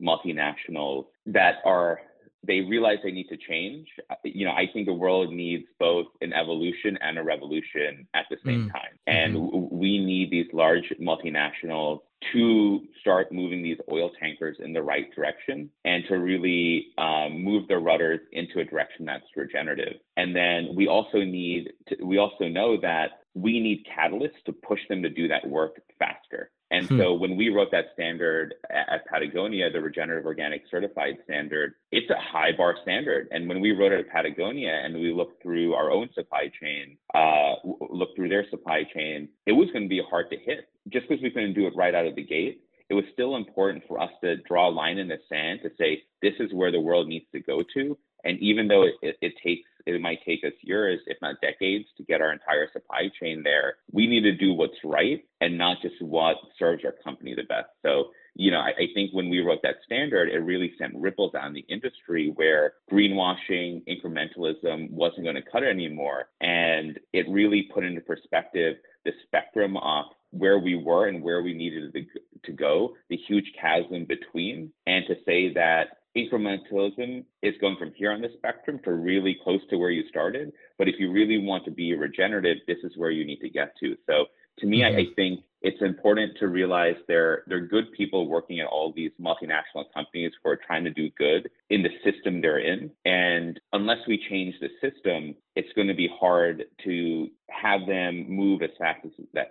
[0.00, 2.00] multinationals that are
[2.46, 3.88] they realize they need to change.
[4.22, 8.36] You know, I think the world needs both an evolution and a revolution at the
[8.44, 8.72] same mm.
[8.72, 8.98] time.
[9.06, 9.76] And mm-hmm.
[9.76, 12.00] we need these large multinationals
[12.32, 17.68] to start moving these oil tankers in the right direction and to really um, move
[17.68, 19.94] the rudders into a direction that's regenerative.
[20.16, 24.80] And then we also need to, we also know that we need catalysts to push
[24.88, 26.50] them to do that work faster.
[26.70, 26.98] And hmm.
[26.98, 32.20] so when we wrote that standard at Patagonia, the regenerative organic certified standard, it's a
[32.20, 33.28] high bar standard.
[33.30, 36.98] And when we wrote it at Patagonia and we looked through our own supply chain,
[37.14, 37.54] uh,
[37.90, 40.68] looked through their supply chain, it was going to be hard to hit.
[40.88, 43.84] Just because we couldn't do it right out of the gate, it was still important
[43.86, 46.80] for us to draw a line in the sand to say, this is where the
[46.80, 47.98] world needs to go to.
[48.24, 51.86] And even though it, it, it takes it might take us years, if not decades,
[51.96, 53.76] to get our entire supply chain there.
[53.92, 57.68] We need to do what's right and not just what serves our company the best.
[57.82, 61.32] So you know, I, I, think when we wrote that standard, it really sent ripples
[61.32, 66.26] down the industry where greenwashing, incrementalism wasn't going to cut it anymore.
[66.40, 71.52] And it really put into perspective the spectrum of where we were and where we
[71.52, 72.04] needed to,
[72.44, 78.12] to go, the huge chasm between, and to say that incrementalism is going from here
[78.12, 80.52] on the spectrum to really close to where you started.
[80.78, 83.74] But if you really want to be regenerative, this is where you need to get
[83.80, 83.96] to.
[84.06, 84.26] So
[84.58, 84.96] to me, mm-hmm.
[84.96, 89.10] I, I, think it's important to realize there are good people working at all these
[89.20, 92.90] multinational companies who are trying to do good in the system they're in.
[93.04, 98.62] And unless we change the system, it's going to be hard to have them move
[98.62, 99.48] as fast as, that,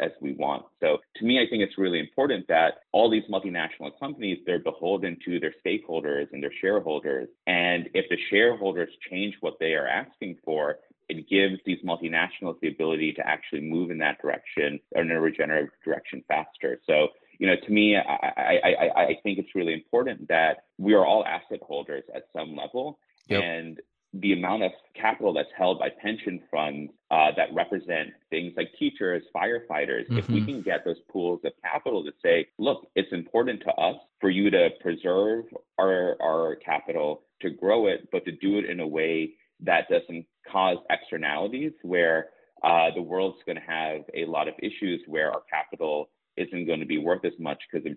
[0.00, 0.66] as we want.
[0.80, 5.16] So to me, I think it's really important that all these multinational companies, they're beholden
[5.24, 7.28] to their stakeholders and their shareholders.
[7.46, 10.76] And if the shareholders change what they are asking for,
[11.08, 15.20] it gives these multinationals the ability to actually move in that direction or in a
[15.20, 16.80] regenerative direction faster.
[16.86, 21.06] So, you know, to me, I, I, I think it's really important that we are
[21.06, 22.98] all asset holders at some level.
[23.28, 23.42] Yep.
[23.42, 23.80] And
[24.14, 29.22] the amount of capital that's held by pension funds uh, that represent things like teachers,
[29.36, 30.18] firefighters, mm-hmm.
[30.18, 30.46] if we mm-hmm.
[30.46, 34.50] can get those pools of capital to say, look, it's important to us for you
[34.50, 35.44] to preserve
[35.78, 40.26] our, our capital, to grow it, but to do it in a way that doesn't
[40.50, 42.28] cause externalities where
[42.62, 46.80] uh, the world's going to have a lot of issues where our capital isn't going
[46.80, 47.96] to be worth as much because of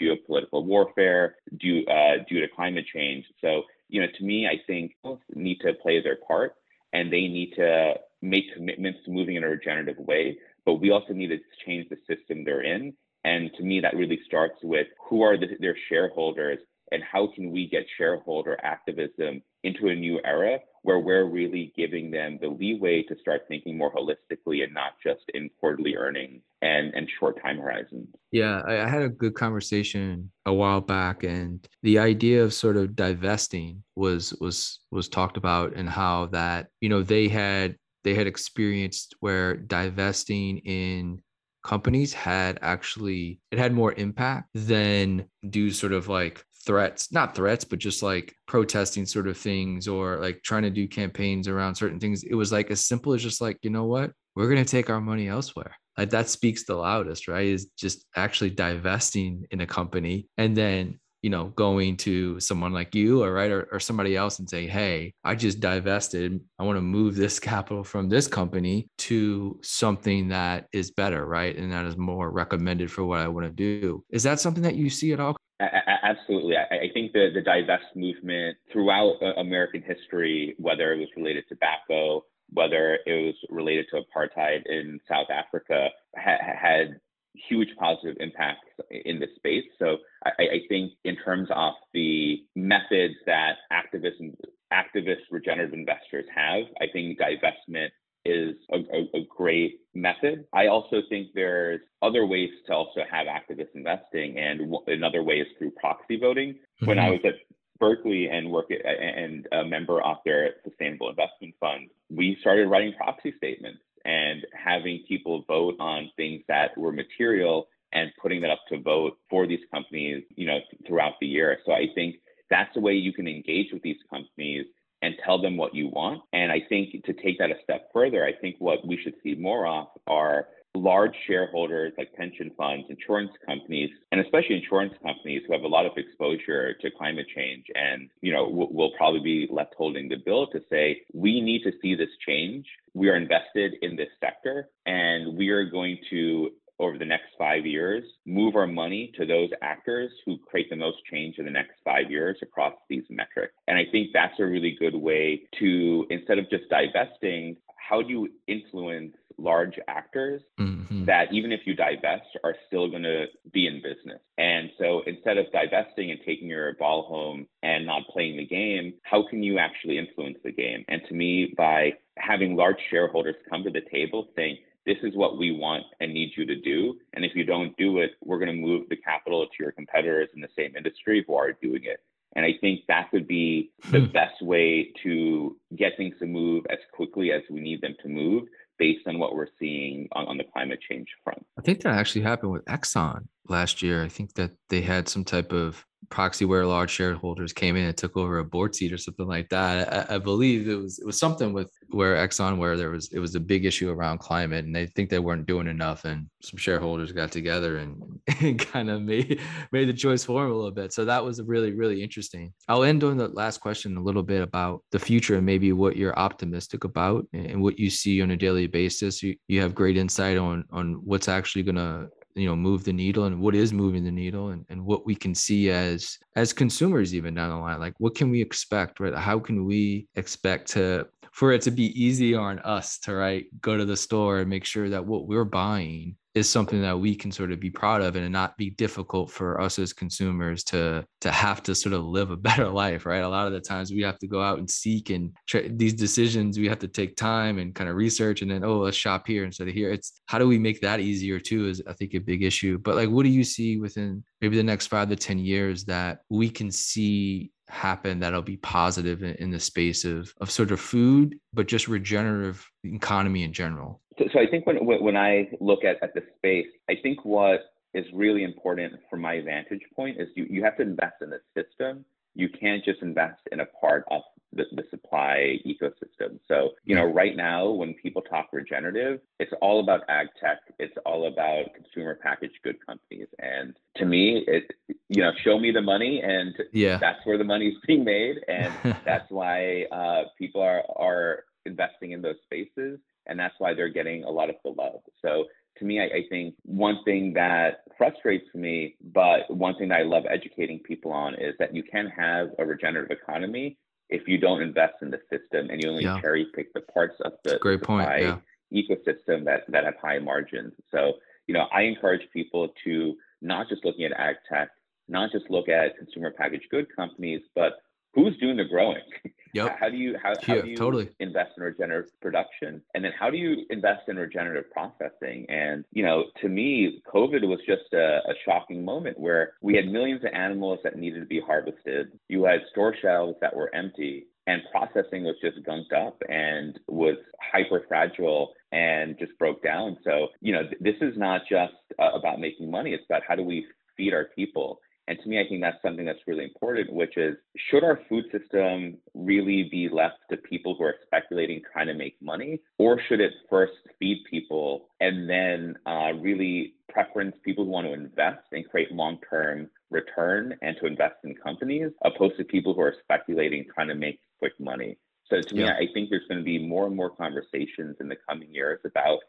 [0.00, 3.24] geopolitical warfare due uh, due to climate change.
[3.40, 4.92] So, you know, to me, I think
[5.34, 6.54] need to play their part
[6.92, 10.38] and they need to make commitments to moving in a regenerative way.
[10.64, 12.94] But we also need to change the system they're in.
[13.24, 16.58] And to me, that really starts with who are the, their shareholders
[16.92, 22.12] and how can we get shareholder activism into a new era where we're really giving
[22.12, 26.94] them the leeway to start thinking more holistically and not just in quarterly earnings and,
[26.94, 28.06] and short time horizons.
[28.30, 32.94] Yeah, I had a good conversation a while back and the idea of sort of
[32.94, 38.28] divesting was was was talked about and how that, you know, they had they had
[38.28, 41.20] experienced where divesting in
[41.64, 47.64] companies had actually it had more impact than do sort of like threats, not threats,
[47.64, 52.00] but just like protesting sort of things or like trying to do campaigns around certain
[52.00, 52.24] things.
[52.24, 54.12] It was like as simple as just like, you know what?
[54.34, 55.74] We're going to take our money elsewhere.
[55.96, 57.46] Like that speaks the loudest, right?
[57.46, 62.94] Is just actually divesting in a company and then you know, going to someone like
[62.94, 66.38] you or right or, or somebody else and say, hey, I just divested.
[66.56, 71.56] I want to move this capital from this company to something that is better, right?
[71.56, 74.04] And that is more recommended for what I want to do.
[74.08, 75.36] Is that something that you see at all?
[75.58, 76.56] Absolutely.
[76.56, 81.54] I think the, the divest movement throughout uh, American history, whether it was related to
[81.54, 87.00] tobacco, whether it was related to apartheid in South Africa, ha- had
[87.48, 89.64] huge positive impacts in this space.
[89.78, 94.34] So I, I, think in terms of the methods that activists
[94.72, 97.88] activist regenerative investors have, I think divestment
[98.26, 100.46] is a, a, a, great method.
[100.52, 105.46] I also think there's other ways to also have activist investing, and another way is
[105.58, 106.54] through proxy voting.
[106.54, 106.86] Mm-hmm.
[106.86, 107.12] When I mm-hmm.
[107.12, 107.34] was at
[107.78, 112.94] Berkeley and work at, and a member of their sustainable investment fund, we started writing
[112.96, 118.60] proxy statements and having people vote on things that were material and putting that up
[118.68, 121.58] to vote for these companies, you know, throughout the year.
[121.64, 122.16] So I think
[122.50, 124.66] that's the way you can engage with these companies
[125.02, 126.22] and tell them what you want.
[126.32, 129.34] And I think to take that a step further, I think what we should see
[129.34, 135.52] more of are large shareholders like pension funds, insurance companies, and especially insurance companies who
[135.52, 139.48] have a lot of exposure to climate change and, you know, will, will probably be
[139.50, 142.66] left holding the bill to say, we need to see this change.
[142.94, 147.66] We are invested in this sector and we are going to over the next five
[147.66, 151.72] years, move our money to those actors who create the most change in the next
[151.84, 153.54] five years across these metrics.
[153.68, 158.08] And I think that's a really good way to, instead of just divesting, how do
[158.08, 161.04] you influence large actors mm-hmm.
[161.04, 164.20] that even if you divest are still going to be in business.
[164.38, 168.94] And so instead of divesting and taking your ball home and not playing the game,
[169.02, 170.84] how can you actually influence the game?
[170.88, 175.36] And to me, by having large shareholders come to the table saying, this is what
[175.36, 176.94] we want and need you to do.
[177.12, 180.28] And if you don't do it, we're going to move the capital to your competitors
[180.34, 182.00] in the same industry who are doing it.
[182.36, 184.12] And I think that would be the hmm.
[184.12, 188.44] best way to get things to move as quickly as we need them to move
[188.78, 191.44] based on what we're seeing on, on the climate change front.
[191.58, 194.04] I think that actually happened with Exxon last year.
[194.04, 197.96] I think that they had some type of proxy where large shareholders came in and
[197.96, 200.10] took over a board seat or something like that.
[200.10, 203.18] I, I, believe it was it was something with where Exxon where there was it
[203.18, 206.58] was a big issue around climate and they think they weren't doing enough and some
[206.58, 209.40] shareholders got together and, and kind of made
[209.72, 210.92] made the choice for them a little bit.
[210.92, 212.52] So that was really really interesting.
[212.68, 215.96] I'll end on the last question a little bit about the future and maybe what
[215.96, 219.22] you're optimistic about and what you see on a daily basis.
[219.22, 222.92] You you have great insight on on what's actually going to you know move the
[222.92, 226.52] needle and what is moving the needle and, and what we can see as as
[226.52, 229.14] consumers even down the line like what can we expect right?
[229.14, 233.76] How can we expect to for it to be easy on us to right go
[233.76, 237.32] to the store and make sure that what we're buying is something that we can
[237.32, 241.30] sort of be proud of and not be difficult for us as consumers to to
[241.30, 243.22] have to sort of live a better life right?
[243.22, 245.94] A lot of the times we have to go out and seek and try, these
[245.94, 249.26] decisions we have to take time and kind of research and then oh let's shop
[249.26, 249.90] here instead of here.
[249.90, 252.76] It's how do we make that easier too is i think a big issue.
[252.78, 256.18] But like what do you see within maybe the next five to ten years that
[256.28, 260.78] we can see happen that'll be positive in, in the space of of sort of
[260.78, 266.02] food but just regenerative economy in general so, I think when when I look at,
[266.02, 267.60] at the space, I think what
[267.94, 271.40] is really important from my vantage point is you, you have to invest in the
[271.54, 272.04] system.
[272.34, 274.20] You can't just invest in a part of
[274.52, 276.38] the, the supply ecosystem.
[276.46, 280.58] So, you know, right now when people talk regenerative, it's all about ag tech.
[280.78, 283.28] It's all about consumer packaged good companies.
[283.38, 284.70] And to me, it
[285.08, 286.98] you know, show me the money and yeah.
[286.98, 288.36] that's where the money is being made.
[288.48, 288.72] And
[289.06, 294.24] that's why uh, people are are investing in those spaces and that's why they're getting
[294.24, 295.00] a lot of the love.
[295.22, 295.44] So
[295.78, 300.02] to me, I, I, think one thing that frustrates me, but one thing that I
[300.02, 304.62] love educating people on is that you can have a regenerative economy if you don't
[304.62, 306.20] invest in the system and you only yeah.
[306.20, 308.08] cherry pick the parts of the, great point.
[308.08, 308.38] Yeah.
[308.72, 310.72] ecosystem that, that have high margins.
[310.90, 311.14] So,
[311.46, 314.68] you know, I encourage people to not just looking at ag tech,
[315.08, 317.74] not just look at consumer packaged good companies, but
[318.14, 319.02] who's doing the growing?
[319.56, 319.76] Yep.
[319.80, 321.08] How do you how, how do you totally.
[321.18, 325.46] invest in regenerative production, and then how do you invest in regenerative processing?
[325.48, 329.86] And you know, to me, COVID was just a, a shocking moment where we had
[329.86, 332.12] millions of animals that needed to be harvested.
[332.28, 337.16] You had store shelves that were empty, and processing was just gunked up and was
[337.40, 339.96] hyper fragile and just broke down.
[340.04, 343.34] So, you know, th- this is not just uh, about making money, it's about how
[343.34, 344.80] do we feed our people.
[345.08, 347.36] And to me, I think that's something that's really important, which is
[347.70, 352.16] should our food system really be left to people who are speculating trying to make
[352.20, 357.86] money, or should it first feed people and then uh, really preference people who want
[357.86, 362.74] to invest and create long term return and to invest in companies, opposed to people
[362.74, 364.96] who are speculating trying to make quick money?
[365.30, 365.66] So to yeah.
[365.66, 368.80] me, I think there's going to be more and more conversations in the coming years
[368.84, 369.20] about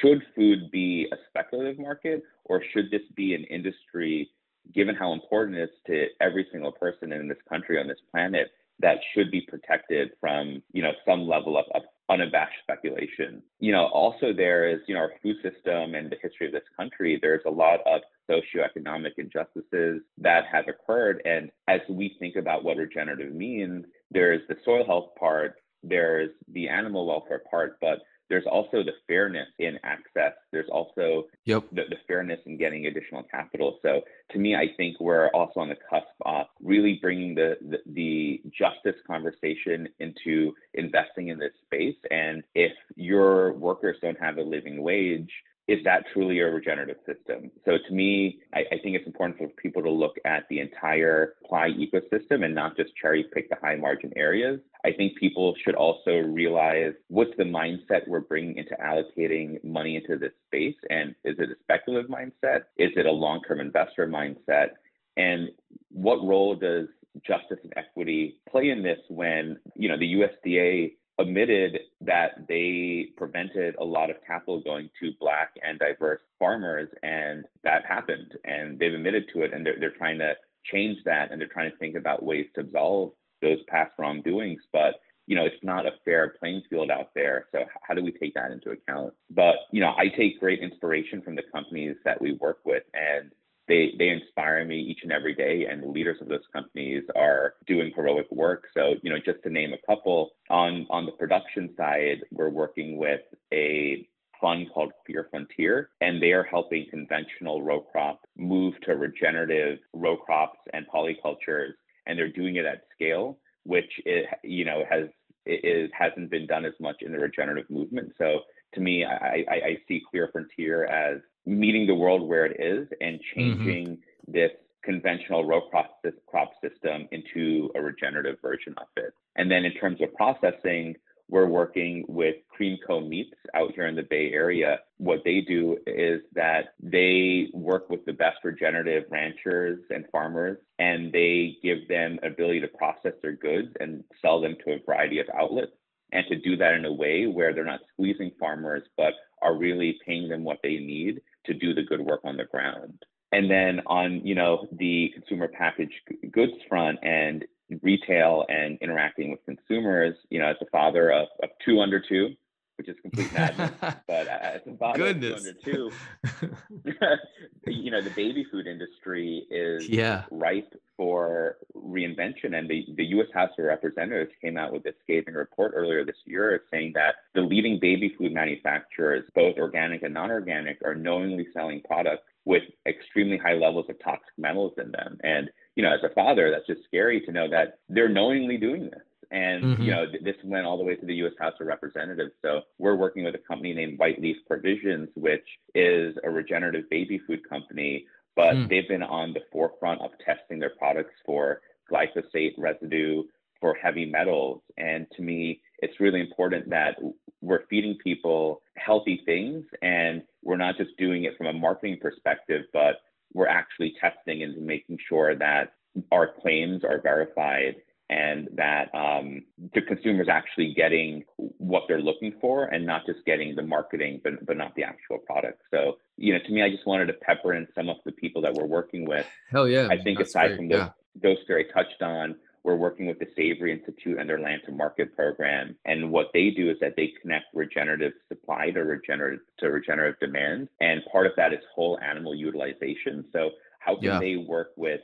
[0.00, 4.30] should food be a speculative market or should this be an industry
[4.74, 8.48] given how important it is to every single person in this country on this planet
[8.78, 13.42] that should be protected from you know some level of, of unabashed speculation.
[13.58, 16.68] You know also there is you know our food system and the history of this
[16.76, 17.18] country.
[17.20, 21.22] There's a lot of socioeconomic injustices that have occurred.
[21.24, 26.68] And as we think about what regenerative means there's the soil health part there's the
[26.68, 30.32] animal welfare part but there's also the fairness in access.
[30.52, 31.64] There's also yep.
[31.70, 33.78] the, the, fairness in getting additional capital.
[33.82, 34.02] So
[34.32, 38.42] to me, I think we're also on the cusp of really bringing the, the, the
[38.50, 41.96] justice conversation into investing in this space.
[42.10, 45.30] And if your workers don't have a living wage,
[45.68, 47.50] is that truly a regenerative system?
[47.64, 51.34] So to me, I, I, think it's important for people to look at the entire
[51.42, 54.60] supply ecosystem and not just cherry pick the high margin areas.
[54.84, 60.16] I think people should also realize what's the mindset we're bringing into allocating money into
[60.16, 60.76] this space.
[60.88, 62.62] And is it a speculative mindset?
[62.76, 64.68] Is it a long term investor mindset?
[65.16, 65.48] And
[65.90, 66.86] what role does
[67.26, 73.74] justice and equity play in this when, you know, the USDA admitted that they prevented
[73.78, 78.92] a lot of capital going to black and diverse farmers and that happened and they've
[78.94, 81.96] admitted to it and they're, they're trying to change that and they're trying to think
[81.96, 84.60] about ways to absolve those past wrongdoings.
[84.72, 84.96] But
[85.26, 88.34] you know it's not a fair playing field out there so how do we take
[88.34, 89.12] that into account?
[89.30, 93.32] But you know i take great inspiration from the companies that we work with and
[93.68, 97.54] they they inspire me each and every day and the leaders of those companies are
[97.66, 101.70] doing heroic work so you know just to name a couple on on the production
[101.76, 103.20] side we're working with
[103.52, 104.06] a
[104.40, 110.16] fund called Clear Frontier, and they are helping conventional row crop move to regenerative row
[110.16, 111.72] crops and polycultures,
[112.06, 115.04] and they're doing it at scale, which it, you know has
[115.44, 118.12] it hasn't been done as much in the regenerative movement.
[118.18, 118.40] So
[118.74, 122.88] to me, I, I, I see Clear Frontier as meeting the world where it is
[123.00, 123.40] and mm-hmm.
[123.40, 124.32] changing mm-hmm.
[124.32, 124.50] this
[124.84, 129.12] conventional row crop, crop system into a regenerative version of it.
[129.36, 130.94] And then in terms of processing,
[131.28, 134.78] we're working with Creamco Meats out here in the Bay Area.
[134.98, 141.12] What they do is that they work with the best regenerative ranchers and farmers, and
[141.12, 145.26] they give them ability to process their goods and sell them to a variety of
[145.36, 145.72] outlets.
[146.12, 149.98] And to do that in a way where they're not squeezing farmers, but are really
[150.06, 153.02] paying them what they need to do the good work on the ground.
[153.32, 155.94] And then on, you know, the consumer packaged
[156.30, 157.44] goods front and
[157.82, 162.34] retail and interacting with consumers, you know, as a father of, of two under two,
[162.76, 163.70] which is complete madness.
[164.06, 165.46] but as a father Goodness.
[165.46, 165.90] of two,
[167.66, 170.24] you know, the baby food industry is yeah.
[170.30, 172.56] ripe for reinvention.
[172.56, 173.28] And the, the U.S.
[173.32, 177.40] House of Representatives came out with a scathing report earlier this year saying that the
[177.40, 183.54] leading baby food manufacturers, both organic and non-organic, are knowingly selling products with extremely high
[183.54, 185.18] levels of toxic metals in them.
[185.22, 188.84] And you know, as a father, that's just scary to know that they're knowingly doing
[188.84, 189.02] this.
[189.30, 189.82] And mm-hmm.
[189.82, 191.32] you know, th- this went all the way to the U.S.
[191.38, 192.32] House of Representatives.
[192.42, 197.20] So we're working with a company named White Leaf Provisions, which is a regenerative baby
[197.26, 198.68] food company, but mm.
[198.68, 201.60] they've been on the forefront of testing their products for
[201.90, 203.22] glyphosate residue,
[203.60, 204.60] for heavy metals.
[204.76, 206.96] And to me, it's really important that
[207.40, 212.62] we're feeding people healthy things and we're not just doing it from a marketing perspective,
[212.72, 212.96] but
[213.32, 215.72] we're actually testing and making sure that
[216.12, 217.76] our claims are verified
[218.08, 219.42] and that um,
[219.74, 224.44] the consumer's actually getting what they're looking for and not just getting the marketing, but,
[224.46, 225.62] but not the actual product.
[225.72, 228.42] So, you know, to me, I just wanted to pepper in some of the people
[228.42, 229.26] that we're working with.
[229.50, 229.88] Hell yeah.
[229.90, 230.56] I think aside great.
[230.56, 230.90] from those, yeah.
[231.20, 235.14] those Gary touched on, we're working with the Savory Institute and their Land to Market
[235.14, 235.76] program.
[235.84, 240.68] And what they do is that they connect regenerative supply to regenerative to regenerative demand.
[240.80, 243.24] And part of that is whole animal utilization.
[243.32, 244.18] So how can yeah.
[244.18, 245.00] they work with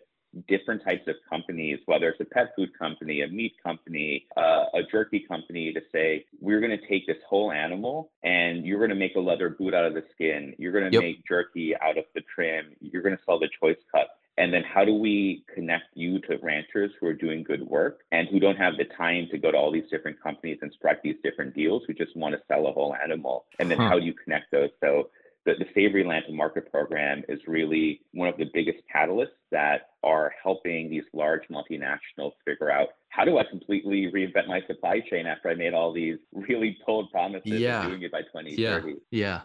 [0.48, 4.82] different types of companies, whether it's a pet food company, a meat company, uh, a
[4.90, 8.96] jerky company, to say, we're going to take this whole animal and you're going to
[8.96, 10.54] make a leather boot out of the skin.
[10.58, 11.02] You're going to yep.
[11.02, 12.74] make jerky out of the trim.
[12.80, 14.08] You're going to sell the choice cut.
[14.38, 18.26] And then how do we connect you to ranchers who are doing good work and
[18.28, 21.16] who don't have the time to go to all these different companies and strike these
[21.22, 23.44] different deals, who just want to sell a whole animal?
[23.58, 23.88] And then huh.
[23.88, 24.70] how do you connect those?
[24.80, 25.10] So
[25.44, 29.90] the, the Savory Land to Market program is really one of the biggest catalysts that
[30.02, 35.26] are helping these large multinationals figure out how do I completely reinvent my supply chain
[35.26, 37.82] after I made all these really bold promises yeah.
[37.82, 38.56] of doing it by 2030.
[38.60, 38.94] Yeah.
[39.10, 39.40] Yeah.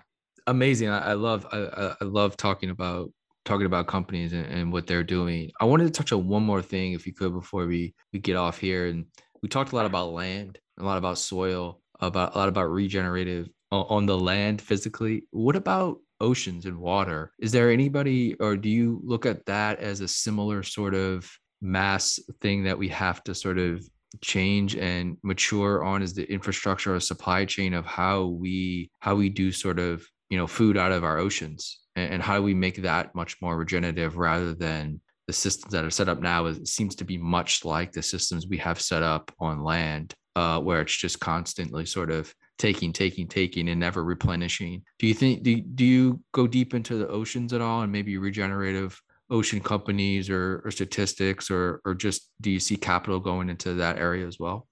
[0.46, 0.90] Amazing.
[0.90, 3.12] I, I love I, I love talking about
[3.44, 5.50] talking about companies and, and, what they're doing.
[5.62, 8.36] I wanted to touch on one more thing, if you could, before we we get
[8.36, 8.88] off here.
[8.88, 9.06] And
[9.42, 13.50] we talked a lot about land, a lot about soil, about a lot about regenerative
[13.72, 15.24] on the land physically.
[15.32, 17.32] What about oceans and water?
[17.40, 21.30] Is there anybody, or do you look at that as a similar sort of
[21.62, 23.88] mass thing that we have to sort of
[24.22, 26.02] change and mature on?
[26.02, 30.38] Is the infrastructure or supply chain of how we how we do sort of you
[30.38, 31.80] know food out of our oceans?
[31.98, 35.90] and how do we make that much more regenerative rather than the systems that are
[35.90, 39.32] set up now it seems to be much like the systems we have set up
[39.40, 44.82] on land uh, where it's just constantly sort of taking taking taking and never replenishing
[45.00, 48.18] do you think do, do you go deep into the oceans at all and maybe
[48.18, 49.00] regenerative
[49.30, 53.98] ocean companies or, or statistics or or just do you see capital going into that
[53.98, 54.68] area as well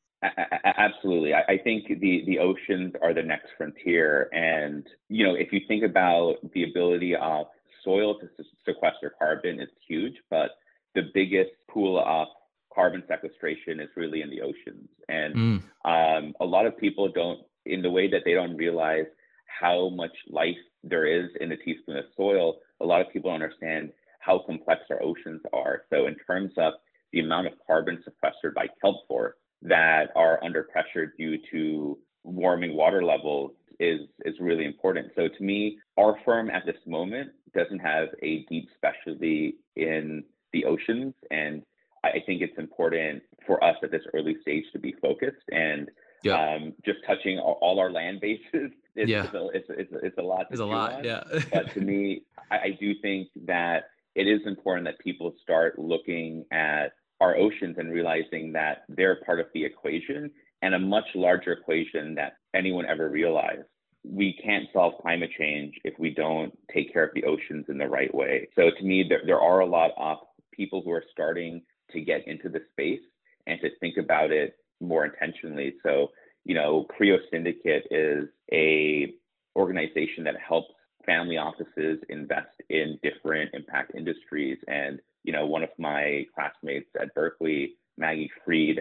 [0.77, 1.33] Absolutely.
[1.33, 4.29] I think the, the oceans are the next frontier.
[4.33, 7.47] And, you know, if you think about the ability of
[7.83, 8.27] soil to
[8.65, 10.51] sequester carbon, it's huge, but
[10.95, 12.27] the biggest pool of
[12.73, 14.89] carbon sequestration is really in the oceans.
[15.07, 15.63] And mm.
[15.85, 19.05] um, a lot of people don't, in the way that they don't realize
[19.45, 23.41] how much life there is in a teaspoon of soil, a lot of people don't
[23.41, 25.83] understand how complex our oceans are.
[25.89, 26.73] So, in terms of
[27.11, 32.75] the amount of carbon sequestered by kelp forest, that are under pressure due to warming
[32.75, 35.11] water levels is is really important.
[35.15, 40.65] So to me, our firm at this moment doesn't have a deep specialty in the
[40.65, 41.63] oceans, and
[42.03, 45.89] I think it's important for us at this early stage to be focused and
[46.25, 46.55] yeah.
[46.55, 48.71] um, just touching all, our land bases.
[48.97, 49.25] It's, yeah.
[49.25, 50.45] it's, a, it's, it's, it's a lot.
[50.49, 50.93] It's a lot.
[50.93, 51.03] On.
[51.03, 51.21] Yeah.
[51.51, 56.45] but to me, I, I do think that it is important that people start looking
[56.49, 61.51] at our oceans and realizing that they're part of the equation and a much larger
[61.51, 63.67] equation that anyone ever realized.
[64.05, 67.89] We can't solve climate change if we don't take care of the oceans in the
[67.89, 68.47] right way.
[68.55, 70.19] So to me, there, there are a lot of
[70.53, 73.01] people who are starting to get into the space
[73.45, 74.55] and to think about it
[74.87, 75.75] more intentionally.
[75.83, 76.11] So,
[76.43, 79.13] you know, CREO Syndicate is a
[79.55, 80.73] organization that helps
[81.05, 87.13] family offices invest in different impact industries and you know, one of my classmates at
[87.15, 88.79] Berkeley, Maggie Freed,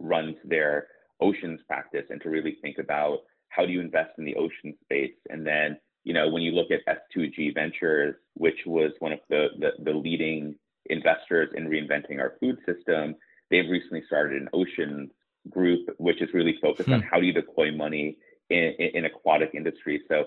[0.00, 0.86] runs their
[1.20, 3.18] oceans practice and to really think about
[3.50, 5.14] how do you invest in the ocean space.
[5.28, 6.80] And then, you know, when you look at
[7.14, 10.54] S2G Ventures, which was one of the, the, the leading
[10.86, 13.14] investors in reinventing our food system,
[13.50, 15.10] they've recently started an ocean
[15.50, 16.94] group, which is really focused hmm.
[16.94, 18.16] on how do you deploy money
[18.50, 20.02] in, in, in aquatic industry.
[20.08, 20.24] So,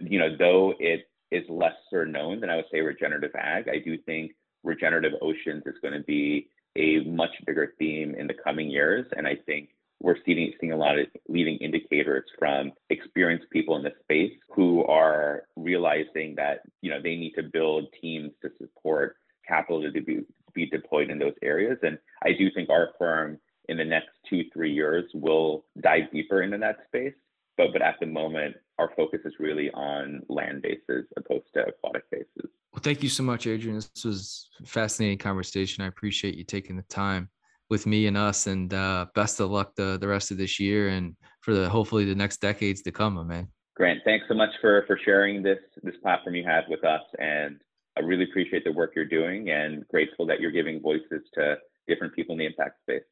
[0.00, 3.98] you know, though it is lesser known than I would say regenerative ag, I do
[3.98, 9.06] think regenerative oceans is going to be a much bigger theme in the coming years.
[9.16, 13.82] And I think we're seeing, seeing a lot of leading indicators from experienced people in
[13.82, 19.16] the space who are realizing that you know they need to build teams to support
[19.46, 20.20] capital to be,
[20.54, 21.78] be deployed in those areas.
[21.82, 23.38] And I do think our firm
[23.68, 27.14] in the next two, three years we'll dive deeper into that space.
[27.56, 32.02] But, but at the moment, our focus is really on land bases opposed to aquatic
[32.10, 32.50] bases.
[32.72, 33.76] Well, thank you so much, Adrian.
[33.76, 35.82] This was a fascinating conversation.
[35.82, 37.30] I appreciate you taking the time
[37.70, 40.88] with me and us, and uh, best of luck the, the rest of this year
[40.88, 43.48] and for the hopefully the next decades to come, my man.
[43.74, 47.58] Grant, thanks so much for for sharing this this platform you have with us, and
[47.96, 51.56] I really appreciate the work you're doing, and grateful that you're giving voices to
[51.88, 53.02] different people in the impact space.